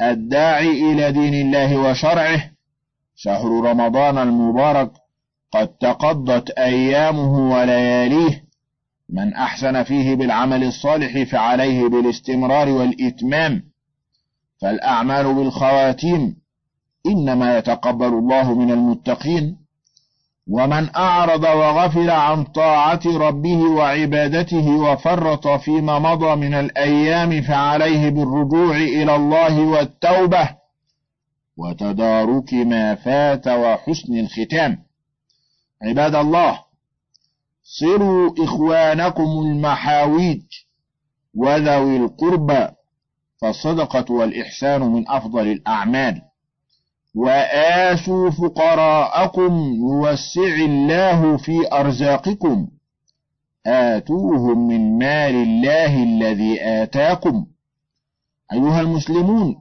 الداعي 0.00 0.92
إلى 0.92 1.12
دين 1.12 1.34
الله 1.34 1.76
وشرعه 1.76 2.50
شهر 3.14 3.48
رمضان 3.64 4.18
المبارك. 4.18 4.92
قد 5.52 5.68
تقضت 5.68 6.50
أيامه 6.50 7.52
ولياليه. 7.52 8.44
من 9.08 9.34
أحسن 9.34 9.82
فيه 9.82 10.14
بالعمل 10.14 10.64
الصالح 10.64 11.22
فعليه 11.22 11.88
بالاستمرار 11.88 12.68
والإتمام. 12.68 13.62
فالأعمال 14.62 15.34
بالخواتيم 15.34 16.36
إنما 17.06 17.58
يتقبل 17.58 18.06
الله 18.06 18.54
من 18.54 18.70
المتقين. 18.70 19.56
ومن 20.48 20.96
أعرض 20.96 21.42
وغفل 21.42 22.10
عن 22.10 22.44
طاعة 22.44 23.00
ربه 23.06 23.62
وعبادته 23.62 24.68
وفرط 24.68 25.48
فيما 25.48 25.98
مضى 25.98 26.36
من 26.36 26.54
الأيام 26.54 27.42
فعليه 27.42 28.08
بالرجوع 28.08 28.76
إلى 28.76 29.16
الله 29.16 29.60
والتوبة. 29.60 30.48
وتدارك 31.56 32.54
ما 32.54 32.94
فات 32.94 33.48
وحسن 33.48 34.18
الختام. 34.18 34.89
عباد 35.82 36.14
الله 36.14 36.60
صروا 37.62 38.30
إخوانكم 38.38 39.22
المحاويج 39.22 40.42
وذوي 41.34 41.96
القربى 41.96 42.68
فالصدقة 43.40 44.14
والإحسان 44.14 44.80
من 44.80 45.08
أفضل 45.08 45.48
الأعمال. 45.48 46.22
وآسوا 47.14 48.30
فقراءكم 48.30 49.74
يوسع 49.74 50.54
الله 50.64 51.36
في 51.36 51.72
أرزاقكم. 51.72 52.68
آتوهم 53.66 54.68
من 54.68 54.98
مال 54.98 55.34
الله 55.34 56.02
الذي 56.02 56.62
آتاكم. 56.62 57.46
أيها 58.52 58.80
المسلمون 58.80 59.56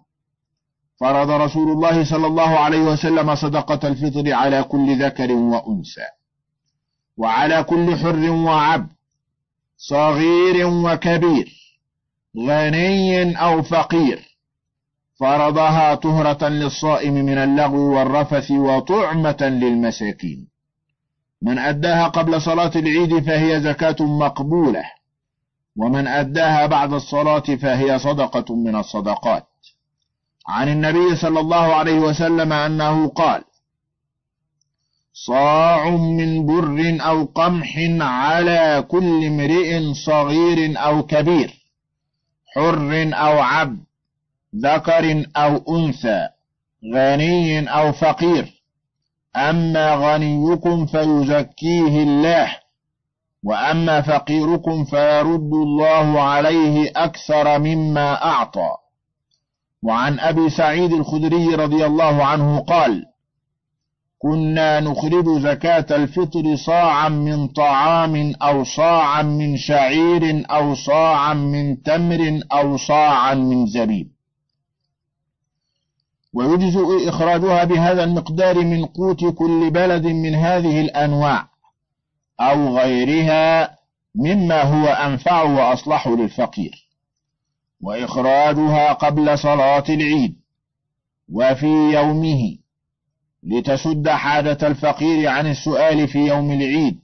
فرض 1.00 1.32
رسول 1.32 1.72
الله 1.72 2.04
صلى 2.04 2.28
الله 2.28 2.60
عليه 2.60 2.80
وسلم 2.82 3.36
صدقة 3.36 3.88
الفطر 3.88 4.34
على 4.34 4.64
كل 4.64 5.04
ذكر 5.04 5.32
وأنثى 5.32 6.08
وعلى 7.18 7.64
كل 7.64 7.98
حر 7.98 8.30
وعبد 8.30 8.90
صغير 9.78 10.68
وكبير 10.68 11.60
غني 12.38 13.38
أو 13.38 13.62
فقير. 13.62 14.30
فرضها 15.20 15.96
طهرة 15.96 16.48
للصائم 16.50 17.14
من 17.14 17.38
اللغو 17.38 17.98
والرفث 17.98 18.52
وطعمة 18.52 19.38
للمساكين. 19.42 20.48
من 21.42 21.60
أداها 21.60 22.08
قبل 22.08 22.42
صلاة 22.42 22.72
العيد 22.76 23.20
فهي 23.20 23.62
زكاة 23.62 23.96
مقبولة 24.00 24.84
ومن 25.78 26.08
أداها 26.08 26.66
بعد 26.66 26.94
الصلاة 26.94 27.40
فهي 27.40 28.00
صدقة 28.00 28.56
من 28.56 28.76
الصدقات. 28.76 29.44
عن 30.48 30.70
النبي 30.70 31.16
صلى 31.16 31.40
الله 31.40 31.76
عليه 31.76 32.00
وسلم 32.00 32.54
أنه 32.54 33.08
قال 33.08 33.44
صاع 35.14 35.90
من 35.90 36.46
بر 36.46 36.98
أو 37.02 37.26
قمح 37.26 37.76
على 38.02 38.86
كل 38.88 39.26
امرئ 39.26 39.94
صغير 39.94 40.80
أو 40.80 41.04
كبير 41.04 41.54
حر 42.56 43.12
أو 43.14 43.40
عبد 43.40 43.80
ذكر 44.56 45.26
أو 45.36 45.78
أنثى 45.78 46.28
غني 46.94 47.70
أو 47.70 47.92
فقير 47.92 48.62
أما 49.36 49.96
غنيكم 49.96 50.86
فيزكيه 50.86 52.04
الله 52.04 52.56
وأما 53.44 54.02
فقيركم 54.02 54.86
فيرد 54.86 55.54
الله 55.54 56.22
عليه 56.22 56.92
أكثر 56.96 57.60
مما 57.60 58.24
أعطى. 58.26 58.70
وعن 59.84 60.20
أبي 60.20 60.50
سعيد 60.50 60.94
الخدري 60.94 61.56
رضي 61.56 61.86
الله 61.86 62.26
عنه 62.26 62.60
قال 62.60 63.06
كنا 64.22 64.80
نخرج 64.80 65.40
زكاة 65.40 65.86
الفطر 65.96 66.56
صاعا 66.56 67.10
من 67.10 67.48
طعام 67.48 68.34
أو 68.42 68.64
صاعا 68.64 69.22
من 69.22 69.58
شعير 69.58 70.46
أو 70.52 70.76
صاعا 70.76 71.34
من 71.34 71.84
تمر 71.84 72.42
أو 72.52 72.78
صاعا 72.78 73.34
من 73.34 73.68
زبيب. 73.68 74.12
ويجزئ 76.34 77.10
إخراجها 77.10 77.64
بهذا 77.64 78.04
المقدار 78.04 78.66
من 78.66 78.86
قوت 78.86 79.26
كل 79.26 79.70
بلد 79.70 80.06
من 80.06 80.36
هذه 80.36 80.82
الأنواع 80.82 81.50
أو 82.40 82.78
غيرها 82.78 83.78
مما 84.16 84.62
هو 84.62 84.88
أنفع 84.88 85.44
وأصلح 85.44 86.08
للفقير. 86.08 86.89
وإخراجها 87.82 88.94
قبل 88.94 89.40
صلاة 89.40 89.84
العيد 89.90 90.36
وفي 91.34 91.92
يومه 91.94 92.58
لتسد 93.44 94.10
حاجة 94.10 94.58
الفقير 94.64 95.28
عن 95.30 95.48
السؤال 95.48 96.08
في 96.08 96.20
يوم 96.20 96.52
العيد 96.52 97.00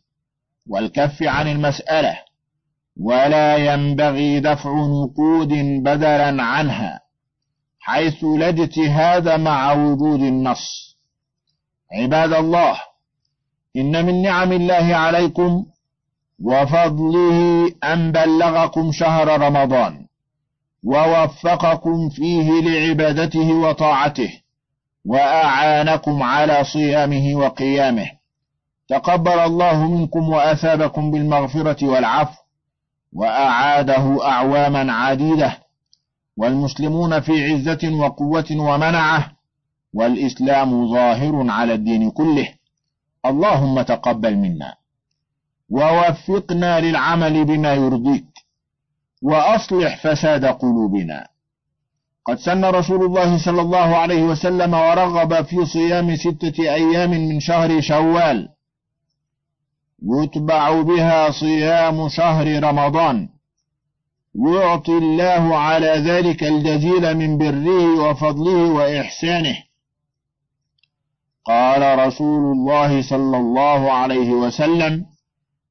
والكف 0.69 1.23
عن 1.23 1.47
المسألة 1.47 2.19
ولا 2.97 3.57
ينبغي 3.57 4.39
دفع 4.39 4.71
نقود 4.71 5.53
بدلا 5.83 6.43
عنها 6.43 7.05
حيث 7.79 8.23
لا 8.23 8.49
اجتهاد 8.49 9.29
مع 9.29 9.73
وجود 9.73 10.19
النص. 10.19 10.95
عباد 11.91 12.33
الله 12.33 12.81
إن 13.75 14.05
من 14.05 14.21
نعم 14.21 14.51
الله 14.51 14.95
عليكم 14.95 15.65
وفضله 16.43 17.71
أن 17.83 18.11
بلغكم 18.11 18.91
شهر 18.91 19.41
رمضان. 19.41 20.04
ووفقكم 20.85 22.09
فيه 22.09 22.61
لعبادته 22.61 23.53
وطاعته 23.53 24.29
وأعانكم 25.05 26.23
على 26.23 26.63
صيامه 26.63 27.35
وقيامه. 27.35 28.11
تقبل 28.87 29.39
الله 29.39 29.91
منكم 29.91 30.29
وأثابكم 30.29 31.11
بالمغفرة 31.11 31.87
والعفو 31.87 32.41
وأعاده 33.13 34.25
أعواما 34.25 34.93
عديدة. 34.93 35.57
والمسلمون 36.37 37.19
في 37.19 37.53
عزة 37.53 37.95
وقوة 37.95 38.45
ومنعة 38.51 39.31
والإسلام 39.93 40.91
ظاهر 40.93 41.49
على 41.49 41.73
الدين 41.73 42.11
كله. 42.11 42.47
اللهم 43.25 43.81
تقبل 43.81 44.35
منا. 44.35 44.75
ووفقنا 45.69 46.79
للعمل 46.79 47.45
بما 47.45 47.73
يرضيك. 47.73 48.34
وأصلح 49.25 50.07
فساد 50.07 50.45
قلوبنا. 50.45 51.27
قد 52.25 52.37
سن 52.37 52.65
رسول 52.65 53.05
الله 53.05 53.45
صلى 53.45 53.61
الله 53.61 53.95
عليه 54.01 54.23
وسلم 54.23 54.73
ورغب 54.73 55.45
في 55.45 55.65
صيام 55.65 56.15
ستة 56.15 56.57
أيام 56.59 57.11
من 57.11 57.39
شهر 57.39 57.81
شوال. 57.81 58.49
يتبع 60.23 60.81
بها 60.81 61.31
صيام 61.31 62.09
شهر 62.09 62.63
رمضان. 62.63 63.29
يعطي 64.35 64.97
الله 64.97 65.57
على 65.57 65.87
ذلك 65.87 66.43
الجزيل 66.43 67.17
من 67.17 67.37
بره 67.37 68.09
وفضله 68.09 68.71
وإحسانه. 68.71 69.57
قال 71.45 71.99
رسول 72.07 72.43
الله 72.55 73.01
صلى 73.01 73.37
الله 73.37 73.91
عليه 73.91 74.29
وسلم 74.31 75.05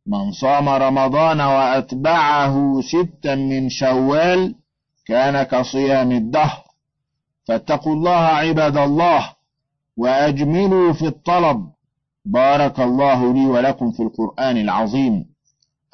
من 0.07 0.33
صام 0.33 0.69
رمضان 0.69 1.41
وأتبعه 1.41 2.81
ستا 2.81 3.35
من 3.35 3.69
شوال 3.69 4.55
كان 5.07 5.43
كصيام 5.43 6.13
الدهر. 6.13 6.65
فاتقوا 7.45 7.93
الله 7.93 8.11
عباد 8.11 8.77
الله 8.77 9.33
وأجملوا 9.97 10.93
في 10.93 11.07
الطلب. 11.07 11.71
بارك 12.25 12.81
الله 12.81 13.33
لي 13.33 13.47
ولكم 13.47 13.93
في 13.93 14.03
القرآن 14.03 14.57
العظيم. 14.57 15.27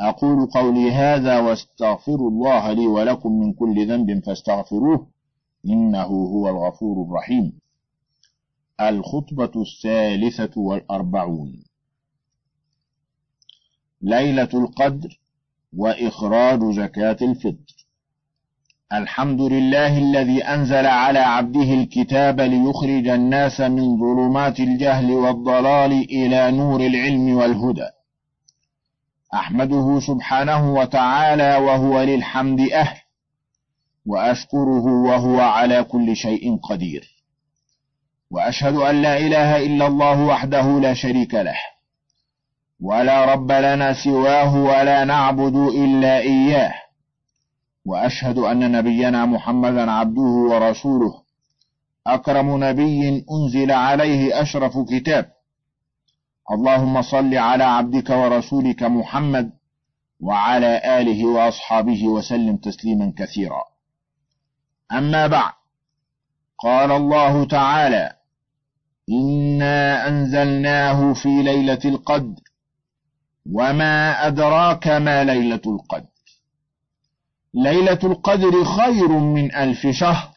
أقول 0.01 0.46
قولي 0.46 0.92
هذا 0.92 1.40
واستغفر 1.40 2.14
الله 2.14 2.73
لي 2.73 2.87
ولكم 2.87 3.33
من 3.40 3.53
كل 3.53 3.88
ذنب 3.88 4.25
فاستغفروه 4.25 5.07
إنه 5.66 6.11
هو 6.35 6.49
الغفور 6.49 7.07
الرحيم. 7.07 7.53
الخطبة 8.81 9.53
الثالثة 9.57 10.61
والأربعون. 10.61 11.69
ليلة 14.02 14.48
القدر 14.54 15.18
وإخراج 15.76 16.60
زكاة 16.64 17.16
الفطر. 17.22 17.86
الحمد 18.92 19.40
لله 19.40 19.98
الذي 19.98 20.44
أنزل 20.44 20.86
على 20.86 21.18
عبده 21.18 21.74
الكتاب 21.74 22.40
ليخرج 22.40 23.08
الناس 23.08 23.60
من 23.60 23.98
ظلمات 23.98 24.60
الجهل 24.60 25.10
والضلال 25.10 25.92
إلى 25.92 26.50
نور 26.50 26.80
العلم 26.80 27.36
والهدى. 27.36 27.88
أحمده 29.34 30.00
سبحانه 30.00 30.74
وتعالى 30.74 31.56
وهو 31.56 32.02
للحمد 32.02 32.60
أهل 32.60 32.96
وأشكره 34.06 34.84
وهو 34.86 35.40
على 35.40 35.84
كل 35.84 36.16
شيء 36.16 36.56
قدير. 36.56 37.10
وأشهد 38.30 38.74
أن 38.74 39.02
لا 39.02 39.18
إله 39.18 39.56
إلا 39.66 39.86
الله 39.86 40.24
وحده 40.24 40.80
لا 40.80 40.94
شريك 40.94 41.34
له. 41.34 41.56
ولا 42.81 43.25
رب 43.25 43.53
لنا 43.53 43.93
سواه 43.93 44.57
ولا 44.57 45.05
نعبد 45.05 45.57
إلا 45.57 46.19
إياه. 46.19 46.75
وأشهد 47.87 48.38
أن 48.38 48.73
نبينا 48.73 49.27
محمدا 49.27 49.90
عبده 49.90 50.23
ورسوله. 50.23 51.23
أكرم 52.07 52.64
نبي 52.64 53.25
أنزل 53.31 53.73
عليه 53.73 54.43
أشرف 54.43 54.79
كتاب. 54.79 55.33
اللهم 56.51 57.03
صل 57.03 57.35
على 57.35 57.64
عبدك 57.64 58.11
ورسولك 58.11 58.83
محمد 58.83 59.53
وعلى 60.21 61.01
آله 61.01 61.27
وأصحابه 61.27 62.09
وسلم 62.09 62.57
تسليما 62.57 63.12
كثيرا. 63.16 63.62
أما 64.93 65.27
بعد 65.27 65.53
قال 66.59 66.93
الله 66.93 67.45
تعالى 67.45 68.12
إنا 69.11 70.09
أنزلناه 70.09 71.12
في 71.12 71.43
ليلة 71.43 71.79
القدر. 71.85 72.49
وما 73.52 74.26
أدراك 74.26 74.88
ما 74.88 75.24
ليلة 75.24 75.60
القدر. 75.66 76.06
ليلة 77.54 77.98
القدر 78.04 78.64
خير 78.64 79.08
من 79.08 79.54
ألف 79.54 79.86
شهر. 79.86 80.28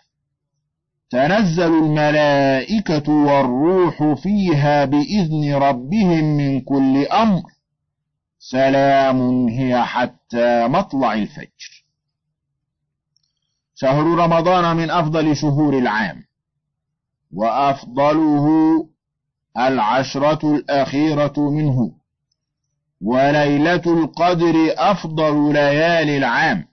تنزل 1.09 1.73
الملائكة 1.73 3.11
والروح 3.11 4.13
فيها 4.13 4.85
بإذن 4.85 5.55
ربهم 5.55 6.23
من 6.37 6.61
كل 6.61 7.05
أمر. 7.05 7.41
سلام 8.39 9.47
هي 9.47 9.83
حتى 9.83 10.67
مطلع 10.67 11.13
الفجر. 11.13 11.83
شهر 13.75 14.03
رمضان 14.03 14.75
من 14.75 14.89
أفضل 14.89 15.35
شهور 15.35 15.77
العام. 15.77 16.23
وأفضله 17.33 18.47
العشرة 19.57 20.55
الأخيرة 20.55 21.33
منه. 21.37 22.02
وليلة 23.03 23.81
القدر 23.85 24.73
أفضل 24.77 25.53
ليالي 25.53 26.17
العام. 26.17 26.65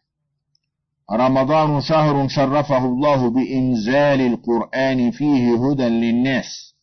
رمضان 1.12 1.80
شهر 1.80 2.28
شرفه 2.28 2.84
الله 2.84 3.30
بإنزال 3.30 4.20
القرآن 4.20 5.10
فيه 5.10 5.66
هدى 5.66 5.88
للناس 5.88 6.74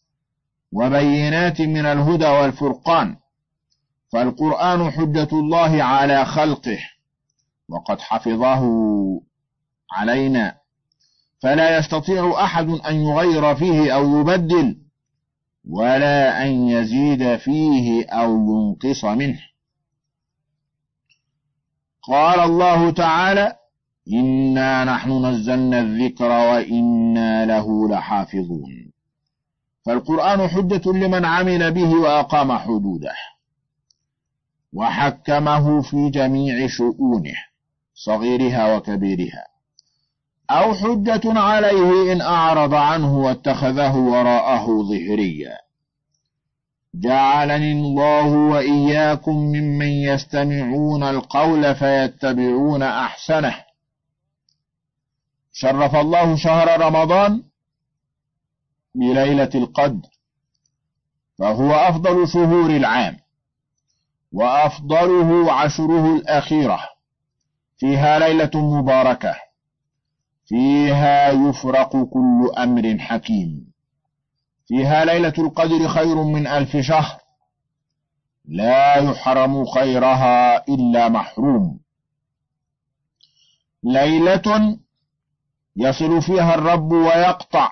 وبينات 0.74 1.62
من 1.62 1.86
الهدى 1.86 2.28
والفرقان. 2.28 3.16
فالقرآن 4.14 4.92
حجة 4.92 5.28
الله 5.34 5.84
على 5.84 6.26
خلقه 6.26 6.80
وقد 7.70 8.00
حفظه 8.02 8.64
علينا. 9.92 10.56
فلا 11.44 11.78
يستطيع 11.78 12.44
أحد 12.44 12.70
أن 12.70 12.96
يغير 12.96 13.56
فيه 13.56 13.96
أو 13.96 14.20
يبدل 14.20 14.87
ولا 15.70 16.44
أن 16.44 16.68
يزيد 16.68 17.36
فيه 17.36 18.06
أو 18.10 18.34
ينقص 18.36 19.06
منه. 19.06 19.40
قال 22.02 22.40
الله 22.40 22.92
تعالى 22.92 23.56
إنا 24.14 24.84
نحن 24.84 25.26
نزلنا 25.26 25.80
الذكر 25.80 26.30
وإنا 26.30 27.46
له 27.46 27.90
لحافظون. 27.90 28.92
فالقرآن 29.86 30.48
حجة 30.48 30.92
لمن 30.92 31.26
عمل 31.26 31.72
به 31.72 31.96
وأقام 31.96 32.58
حدوده 32.58 33.16
وحكمه 34.74 35.82
في 35.82 36.10
جميع 36.10 36.68
شؤونه 36.68 37.36
صغيرها 37.94 38.76
وكبيرها. 38.76 39.57
أو 40.50 40.74
حجة 40.74 41.40
عليه 41.40 42.14
إن 42.14 42.22
أعرض 42.22 42.74
عنه 42.74 43.18
واتخذه 43.18 43.96
وراءه 43.96 44.66
ظهريا. 44.66 45.58
جعلني 46.96 47.72
الله 47.72 48.28
وإياكم 48.28 49.36
ممن 49.36 49.88
يستمعون 49.88 51.04
القول 51.04 51.76
فيتبعون 51.76 52.84
أحسنه. 52.84 53.56
شرف 55.52 55.96
الله 55.96 56.36
شهر 56.36 56.82
رمضان 56.82 57.44
بليلة 58.96 59.50
القدر 59.56 60.10
فهو 61.40 61.72
أفضل 61.72 62.28
شهور 62.28 62.70
العام 62.70 63.18
وأفضله 64.34 65.52
عشره 65.54 66.16
الأخيرة 66.16 66.80
فيها 67.78 68.20
ليلة 68.20 68.52
مباركة. 68.56 69.47
فيها 70.48 71.30
يفرق 71.30 72.04
كل 72.04 72.52
أمر 72.58 72.98
حكيم. 73.00 73.72
فيها 74.68 75.06
ليلة 75.06 75.34
القدر 75.38 75.88
خير 75.88 76.24
من 76.24 76.48
ألف 76.48 76.78
شهر. 76.78 77.20
لا 78.46 78.96
يحرم 78.96 79.66
خيرها 79.66 80.68
إلا 80.68 81.10
محروم. 81.10 81.80
ليلة 83.84 84.78
يصل 85.76 86.22
فيها 86.22 86.56
الرب 86.56 86.92
ويقطع 86.92 87.72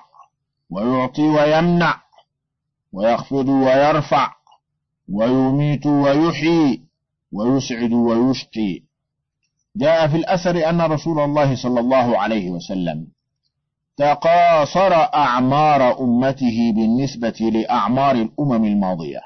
ويعطي 0.70 1.22
ويمنع 1.22 2.02
ويخفض 2.92 3.48
ويرفع 3.48 4.34
ويميت 5.08 5.86
ويحيي 5.86 6.82
ويسعد 7.32 7.92
ويشقي. 7.92 8.85
جاء 9.76 10.08
في 10.08 10.16
الأثر 10.16 10.70
أن 10.70 10.80
رسول 10.80 11.20
الله 11.20 11.56
صلى 11.56 11.80
الله 11.80 12.18
عليه 12.18 12.50
وسلم 12.50 13.06
تقاصر 13.96 14.92
أعمار 14.94 16.00
أمته 16.00 16.72
بالنسبة 16.74 17.50
لأعمار 17.52 18.14
الأمم 18.14 18.64
الماضية. 18.64 19.20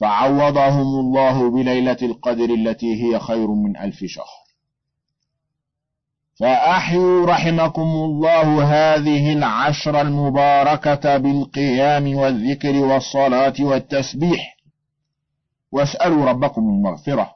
فعوضهم 0.00 1.00
الله 1.00 1.50
بليلة 1.50 1.96
القدر 2.02 2.44
التي 2.44 3.02
هي 3.04 3.18
خير 3.18 3.46
من 3.46 3.76
ألف 3.76 4.04
شهر. 4.04 4.46
فأحيوا 6.40 7.26
رحمكم 7.26 7.80
الله 7.82 8.64
هذه 8.64 9.32
العشر 9.32 10.00
المباركة 10.00 11.16
بالقيام 11.16 12.16
والذكر 12.16 12.76
والصلاة 12.76 13.54
والتسبيح. 13.60 14.56
واسألوا 15.72 16.24
ربكم 16.24 16.62
المغفرة. 16.62 17.35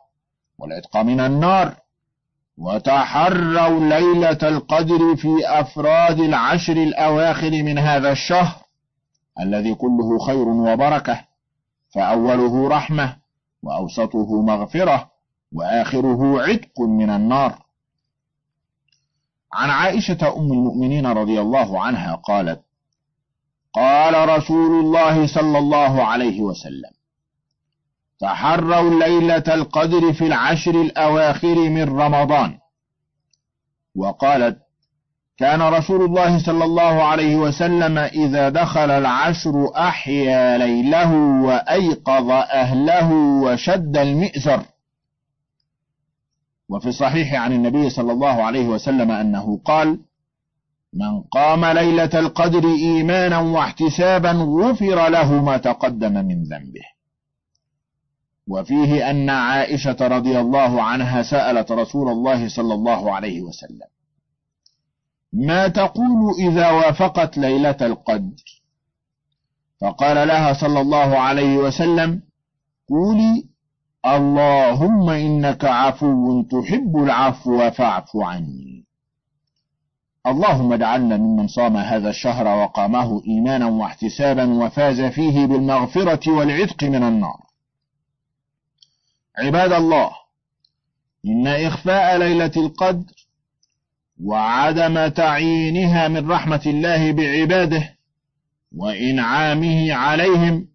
والعتق 0.61 0.96
من 0.96 1.20
النار. 1.20 1.77
وتحروا 2.59 3.81
ليلة 3.81 4.38
القدر 4.42 5.16
في 5.16 5.29
أفراد 5.44 6.20
العشر 6.20 6.73
الأواخر 6.73 7.51
من 7.51 7.79
هذا 7.79 8.12
الشهر 8.12 8.57
الذي 9.40 9.75
كله 9.75 10.18
خير 10.27 10.49
وبركة. 10.49 11.25
فأوله 11.94 12.68
رحمة 12.68 13.16
وأوسطه 13.62 14.42
مغفرة 14.42 15.11
وآخره 15.53 16.42
عتق 16.42 16.81
من 16.81 17.11
النار. 17.11 17.70
عن 19.53 19.70
عائشة 19.70 20.37
أم 20.37 20.53
المؤمنين 20.53 21.07
رضي 21.07 21.40
الله 21.40 21.81
عنها 21.81 22.14
قالت 22.14 22.61
قال 23.75 24.29
رسول 24.29 24.85
الله 24.85 25.27
صلى 25.27 25.59
الله 25.59 26.03
عليه 26.05 26.40
وسلم 26.40 26.90
تحروا 28.20 29.04
ليلة 29.04 29.44
القدر 29.48 30.12
في 30.12 30.26
العشر 30.26 30.80
الأواخر 30.80 31.54
من 31.54 31.83
رمضان. 31.83 32.59
وقالت 33.96 34.59
كان 35.38 35.62
رسول 35.62 36.02
الله 36.02 36.38
صلى 36.38 36.64
الله 36.64 37.02
عليه 37.02 37.37
وسلم 37.37 37.98
إذا 37.98 38.48
دخل 38.48 38.90
العشر 38.90 39.70
أحيا 39.76 40.59
ليله 40.59 41.14
وأيقظ 41.44 42.30
أهله 42.30 43.12
وشد 43.14 43.96
المئزر. 43.96 44.62
وفي 46.68 46.88
الصحيح 46.88 47.35
عن 47.35 47.52
النبي 47.52 47.90
صلى 47.90 48.12
الله 48.12 48.42
عليه 48.42 48.66
وسلم 48.66 49.11
أنه 49.11 49.61
قال 49.64 49.98
من 50.92 51.20
قام 51.20 51.64
ليلة 51.64 52.11
القدر 52.14 52.64
إيمانا 52.64 53.38
واحتسابا 53.38 54.33
غفر 54.33 55.09
له 55.09 55.42
ما 55.44 55.56
تقدم 55.56 56.12
من 56.12 56.42
ذنبه. 56.42 56.99
وفيه 58.48 59.11
أن 59.11 59.31
عائشة 59.31 59.96
رضي 60.00 60.40
الله 60.40 60.83
عنها 60.83 61.22
سألت 61.22 61.72
رسول 61.72 62.09
الله 62.09 62.48
صلى 62.48 62.74
الله 62.74 63.14
عليه 63.14 63.40
وسلم 63.40 63.87
ما 65.33 65.68
تقول 65.68 66.35
إذا 66.38 66.70
وافقت 66.70 67.38
ليلة 67.38 67.76
القدر؟ 67.81 68.61
فقال 69.81 70.29
لها 70.29 70.53
صلى 70.53 70.81
الله 70.81 71.18
عليه 71.18 71.57
وسلم 71.57 72.22
قولي 72.88 73.44
اللهم 74.07 75.11
إنك 75.11 75.64
عفو 75.64 76.42
تحب 76.42 76.96
العفو 76.96 77.70
فاعف 77.70 78.16
عني. 78.16 78.85
اللهم 80.26 80.72
اجعلنا 80.72 81.16
ممن 81.16 81.48
صام 81.48 81.76
هذا 81.76 82.11
الشهر 82.11 82.46
وقامه 82.46 83.22
إيمانا 83.29 83.66
واحتسابا 83.66 84.64
وفاز 84.64 85.00
فيه 85.00 85.46
بالمغفرة 85.46 86.31
والعتق 86.33 86.85
من 86.85 87.03
النار. 87.03 87.49
عباد 89.40 89.72
الله 89.72 90.11
إن 91.26 91.46
إخفاء 91.46 92.16
ليلة 92.16 92.53
القدر 92.57 93.14
وعدم 94.24 95.09
تعيينها 95.09 96.09
من 96.09 96.31
رحمة 96.31 96.62
الله 96.66 97.12
بعباده 97.12 97.96
وإنعامه 98.76 99.92
عليهم 99.92 100.66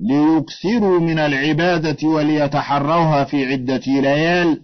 ليكثروا 0.00 1.00
من 1.00 1.18
العبادة 1.18 2.08
وليتحروها 2.08 3.24
في 3.24 3.46
عدة 3.52 3.82
ليال 3.86 4.62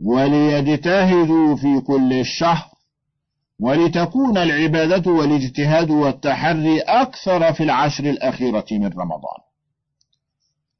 وليجتهدوا 0.00 1.56
في 1.56 1.80
كل 1.80 2.12
الشهر 2.12 2.70
ولتكون 3.60 4.38
العبادة 4.38 5.10
والإجتهاد 5.12 5.90
والتحري 5.90 6.80
أكثر 6.80 7.52
في 7.52 7.62
العشر 7.62 8.04
الأخيرة 8.04 8.66
من 8.70 8.86
رمضان. 8.86 9.47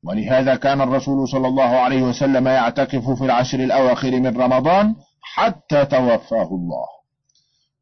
ولهذا 0.04 0.54
كان 0.56 0.80
الرسول 0.80 1.28
صلى 1.28 1.48
الله 1.48 1.76
عليه 1.76 2.02
وسلم 2.02 2.48
يعتكف 2.48 3.10
في 3.10 3.24
العشر 3.24 3.60
الأواخر 3.60 4.10
من 4.10 4.40
رمضان 4.40 4.94
حتى 5.22 5.84
توفاه 5.84 6.48
الله. 6.48 6.86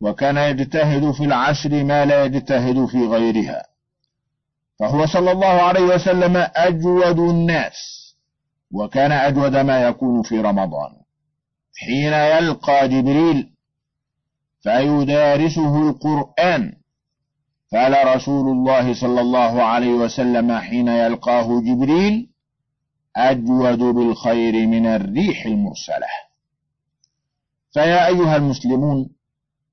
وكان 0.01 0.37
يجتهد 0.37 1.11
في 1.11 1.25
العشر 1.25 1.85
ما 1.85 2.05
لا 2.05 2.25
يجتهد 2.25 2.87
في 2.87 3.07
غيرها. 3.07 3.63
فهو 4.81 5.07
صلى 5.07 5.33
الله 5.33 5.63
عليه 5.63 5.83
وسلم 5.83 6.37
أجود 6.57 7.19
الناس 7.19 7.75
وكان 8.73 9.13
أجود 9.13 9.57
ما 9.57 9.83
يكون 9.83 10.23
في 10.23 10.41
رمضان. 10.41 10.91
حين 11.79 12.13
يلقى 12.13 12.89
جبريل 12.89 13.51
فيدارسه 14.63 15.89
القرآن 15.89 16.73
قال 17.73 18.17
رسول 18.17 18.49
الله 18.49 18.95
صلى 18.95 19.21
الله 19.21 19.63
عليه 19.63 19.93
وسلم 19.93 20.59
حين 20.59 20.89
يلقاه 20.89 21.61
جبريل 21.61 22.31
أجود 23.17 23.79
بالخير 23.79 24.67
من 24.67 24.87
الريح 24.87 25.47
المرسلة. 25.47 26.07
فيا 27.73 28.07
أيها 28.07 28.37
المسلمون 28.37 29.09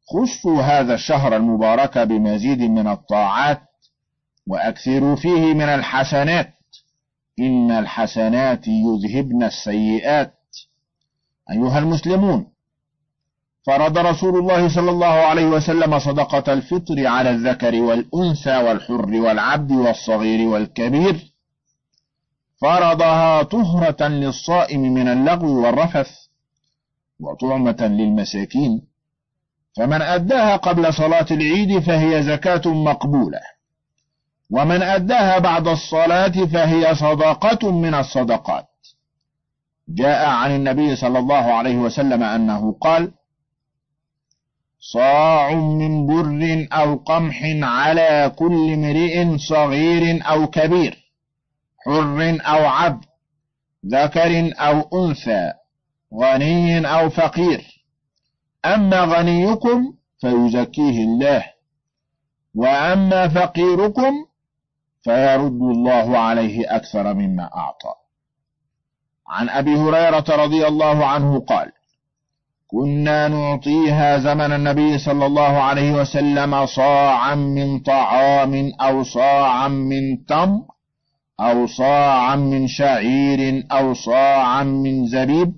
خصوا 0.08 0.62
هذا 0.62 0.94
الشهر 0.94 1.36
المبارك 1.36 1.98
بمزيد 1.98 2.62
من 2.62 2.88
الطاعات 2.88 3.62
وأكثروا 4.48 5.16
فيه 5.16 5.54
من 5.54 5.70
الحسنات. 5.70 6.54
إن 7.40 7.72
الحسنات 7.72 8.68
يذهبن 8.68 9.44
السيئات. 9.44 10.34
أيها 11.52 11.80
المسلمون 11.80 12.53
فرض 13.66 13.98
رسول 13.98 14.40
الله 14.40 14.76
صلى 14.76 14.92
الله 14.92 15.06
عليه 15.06 15.46
وسلم 15.46 16.00
صدقة 16.00 16.54
الفطر 16.54 17.08
على 17.08 17.30
الذكر 17.30 17.82
والأنثى 17.82 18.58
والحر 18.58 19.12
والعبد 19.12 19.72
والصغير 19.72 20.48
والكبير. 20.48 21.34
فرضها 22.62 23.44
طهرة 23.44 24.08
للصائم 24.08 24.82
من 24.82 25.08
اللغو 25.08 25.66
والرفث 25.66 26.12
وطعمة 27.20 27.78
للمساكين. 27.82 28.82
فمن 29.78 30.02
أداها 30.02 30.56
قبل 30.56 30.94
صلاة 30.94 31.26
العيد 31.32 31.80
فهي 31.80 32.24
زكاة 32.24 32.62
مقبولة. 32.66 33.40
ومن 34.52 34.82
أداها 34.82 35.40
بعد 35.40 35.68
الصلاة 35.68 36.46
فهي 36.46 36.96
صدقة 36.96 37.72
من 37.72 37.94
الصدقات. 37.94 38.68
جاء 39.90 40.30
عن 40.30 40.56
النبي 40.56 40.96
صلى 40.96 41.20
الله 41.20 41.54
عليه 41.54 41.78
وسلم 41.78 42.24
أنه 42.24 42.78
قال 42.82 43.12
صاع 44.92 45.54
من 45.54 46.08
بر 46.08 46.68
أو 46.72 46.96
قمح 46.96 47.42
على 47.62 48.32
كل 48.36 48.74
امرئ 48.74 49.38
صغير 49.38 50.20
أو 50.24 50.48
كبير 50.48 51.12
حر 51.86 52.38
أو 52.42 52.66
عبد 52.66 53.06
ذكر 53.86 54.54
أو 54.60 55.06
أنثى 55.06 55.54
غني 56.14 56.88
أو 56.88 57.10
فقير. 57.10 57.84
أما 58.66 59.02
غنيكم 59.04 59.94
فيزكيه 60.22 61.04
الله 61.04 61.44
وأما 62.56 63.28
فقيركم 63.28 64.14
فيرد 65.04 65.62
الله 65.62 66.18
عليه 66.18 66.76
أكثر 66.76 67.14
مما 67.14 67.44
أعطى. 67.44 67.94
عن 69.28 69.50
أبي 69.50 69.76
هريرة 69.76 70.26
رضي 70.30 70.68
الله 70.68 71.06
عنه 71.06 71.40
قال 71.40 71.72
كنا 72.74 73.28
نعطيها 73.28 74.18
زمن 74.18 74.52
النبي 74.54 74.98
صلى 74.98 75.26
الله 75.26 75.62
عليه 75.62 75.92
وسلم 75.92 76.66
صاعا 76.66 77.36
من 77.36 77.80
طعام 77.80 78.72
أو 78.82 79.04
صاعا 79.04 79.68
من 79.68 80.26
تمر 80.26 80.62
أو 81.40 81.68
صاعا 81.68 82.36
من 82.36 82.68
شعير 82.68 83.68
أو 83.72 83.94
صاعا 83.94 84.64
من 84.64 85.08
زبيب 85.08 85.54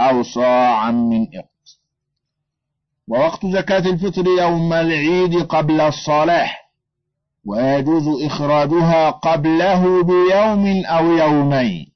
أو 0.00 0.22
صاعا 0.22 0.90
من 0.90 1.26
إقط 1.34 1.48
ووقت 3.08 3.46
زكاة 3.46 3.90
الفطر 3.90 4.26
يوم 4.38 4.72
العيد 4.72 5.42
قبل 5.42 5.80
الصلاة 5.80 6.50
ويجوز 7.44 8.22
إخراجها 8.22 9.10
قبله 9.10 10.02
بيوم 10.02 10.84
أو 10.86 11.12
يومين. 11.12 11.95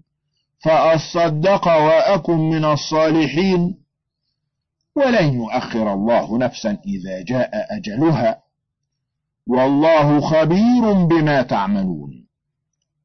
فأصدق 0.63 1.67
وأكن 1.67 2.37
من 2.37 2.65
الصالحين. 2.65 3.81
ولن 4.95 5.33
يؤخر 5.33 5.93
الله 5.93 6.37
نفسا 6.37 6.77
إذا 6.85 7.21
جاء 7.21 7.77
أجلها. 7.77 8.43
والله 9.47 10.19
خبير 10.21 10.93
بما 10.93 11.41
تعملون. 11.41 12.27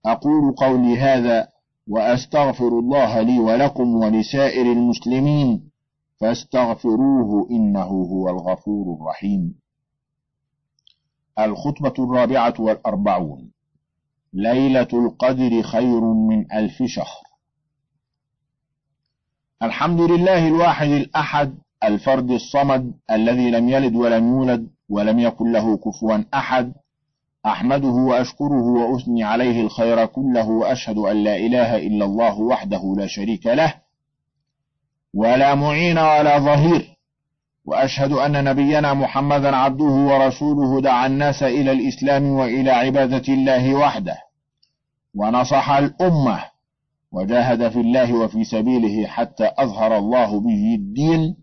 أقول 0.06 0.54
قولي 0.56 0.98
هذا 0.98 1.48
وأستغفر 1.88 2.68
الله 2.68 3.20
لي 3.20 3.38
ولكم 3.38 3.94
ولسائر 3.94 4.72
المسلمين. 4.72 5.70
فاستغفروه 6.20 7.50
إنه 7.50 7.88
هو 7.88 8.28
الغفور 8.28 8.96
الرحيم. 9.00 9.54
الخطبة 11.38 12.04
الرابعة 12.04 12.54
والأربعون. 12.58 13.50
ليلة 14.32 14.88
القدر 14.92 15.62
خير 15.62 16.00
من 16.00 16.52
ألف 16.52 16.82
شهر. 16.82 17.25
الحمد 19.62 20.00
لله 20.00 20.48
الواحد 20.48 20.88
الأحد 20.88 21.54
الفرد 21.84 22.30
الصمد 22.30 22.92
الذي 23.10 23.50
لم 23.50 23.68
يلد 23.68 23.96
ولم 23.96 24.28
يولد 24.28 24.68
ولم 24.88 25.18
يكن 25.18 25.52
له 25.52 25.76
كفوا 25.76 26.24
أحد. 26.34 26.72
أحمده 27.46 27.88
وأشكره 27.88 28.62
وأثني 28.62 29.24
عليه 29.24 29.60
الخير 29.60 30.06
كله 30.06 30.48
وأشهد 30.48 30.98
أن 30.98 31.24
لا 31.24 31.36
إله 31.36 31.76
إلا 31.76 32.04
الله 32.04 32.40
وحده 32.40 32.94
لا 32.98 33.06
شريك 33.06 33.46
له 33.46 33.74
ولا 35.14 35.54
معين 35.54 35.98
ولا 35.98 36.38
ظهير. 36.38 36.96
وأشهد 37.64 38.12
أن 38.12 38.44
نبينا 38.44 38.94
محمدا 38.94 39.56
عبده 39.56 39.84
ورسوله 39.84 40.80
دعا 40.80 41.06
الناس 41.06 41.42
إلى 41.42 41.72
الإسلام 41.72 42.24
وإلى 42.24 42.70
عبادة 42.70 43.34
الله 43.34 43.74
وحده. 43.74 44.16
ونصح 45.14 45.70
الأمة 45.70 46.55
وجاهد 47.16 47.68
في 47.68 47.80
الله 47.80 48.14
وفي 48.14 48.44
سبيله 48.44 49.06
حتى 49.06 49.50
أظهر 49.58 49.98
الله 49.98 50.40
به 50.40 50.74
الدين 50.74 51.36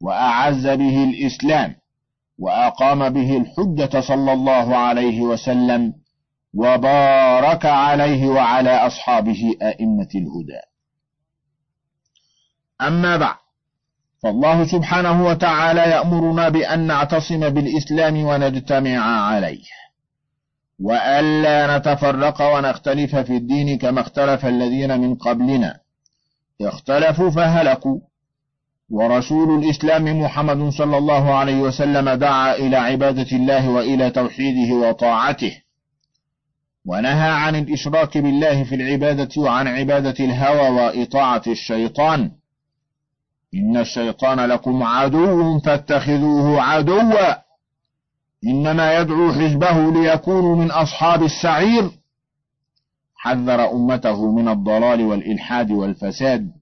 وأعز 0.00 0.66
به 0.66 1.04
الإسلام 1.04 1.74
وأقام 2.38 3.08
به 3.08 3.36
الحجة 3.36 4.00
صلى 4.00 4.32
الله 4.32 4.76
عليه 4.76 5.20
وسلم 5.20 5.92
وبارك 6.54 7.66
عليه 7.66 8.28
وعلى 8.28 8.70
أصحابه 8.70 9.54
أئمة 9.62 10.08
الهدى. 10.14 10.60
أما 12.80 13.16
بعد 13.16 13.36
فالله 14.22 14.66
سبحانه 14.66 15.26
وتعالى 15.26 15.80
يأمرنا 15.80 16.48
بأن 16.48 16.86
نعتصم 16.86 17.48
بالإسلام 17.48 18.24
ونجتمع 18.24 18.98
عليه. 18.98 19.64
وألا 20.80 21.78
نتفرق 21.78 22.42
ونختلف 22.42 23.16
في 23.16 23.36
الدين 23.36 23.78
كما 23.78 24.00
اختلف 24.00 24.46
الذين 24.46 25.00
من 25.00 25.14
قبلنا. 25.14 25.80
اختلفوا 26.62 27.30
فهلكوا. 27.30 27.98
ورسول 28.90 29.64
الإسلام 29.64 30.20
محمد 30.20 30.68
صلى 30.68 30.98
الله 30.98 31.34
عليه 31.34 31.60
وسلم 31.60 32.10
دعا 32.10 32.54
إلى 32.54 32.76
عبادة 32.76 33.36
الله 33.36 33.70
وإلى 33.70 34.10
توحيده 34.10 34.74
وطاعته. 34.74 35.62
ونهى 36.86 37.30
عن 37.30 37.56
الإشراك 37.56 38.18
بالله 38.18 38.64
في 38.64 38.74
العبادة 38.74 39.42
وعن 39.42 39.68
عبادة 39.68 40.24
الهوى 40.24 40.68
وإطاعة 40.68 41.42
الشيطان. 41.46 42.30
إن 43.54 43.76
الشيطان 43.76 44.40
لكم 44.40 44.82
عدو 44.82 45.58
فاتخذوه 45.58 46.62
عدوا. 46.62 47.47
إنما 48.44 48.98
يدعو 49.00 49.32
حزبه 49.32 49.92
ليكونوا 49.92 50.56
من 50.56 50.70
أصحاب 50.70 51.22
السعير. 51.22 51.90
حذر 53.14 53.70
أمته 53.72 54.32
من 54.32 54.48
الضلال 54.48 55.02
والإلحاد 55.02 55.70
والفساد. 55.70 56.52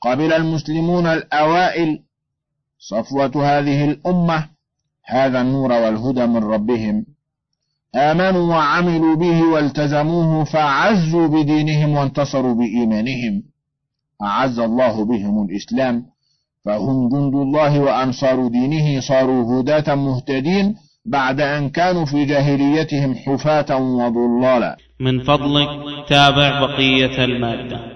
قبل 0.00 0.32
المسلمون 0.32 1.06
الأوائل 1.06 2.02
صفوة 2.78 3.32
هذه 3.36 3.84
الأمة 3.84 4.48
هذا 5.04 5.40
النور 5.40 5.72
والهدى 5.72 6.26
من 6.26 6.44
ربهم. 6.44 7.06
آمنوا 7.94 8.54
وعملوا 8.54 9.16
به 9.16 9.42
والتزموه 9.42 10.44
فعزوا 10.44 11.26
بدينهم 11.26 11.96
وانتصروا 11.96 12.54
بإيمانهم. 12.54 13.42
أعز 14.22 14.58
الله 14.58 15.04
بهم 15.04 15.44
الإسلام. 15.44 16.15
فهم 16.66 17.08
جند 17.08 17.34
الله 17.34 17.80
وأنصار 17.80 18.48
دينه 18.48 19.00
صاروا 19.00 19.60
هداة 19.60 19.94
مهتدين 19.94 20.74
بعد 21.06 21.40
أن 21.40 21.68
كانوا 21.68 22.04
في 22.04 22.24
جاهليتهم 22.24 23.14
حفاة 23.14 23.76
وضلالا 23.76 24.76
من 25.00 25.20
فضلك 25.20 25.68
تابع 26.08 26.60
بقية 26.66 27.24
المادة. 27.24 27.95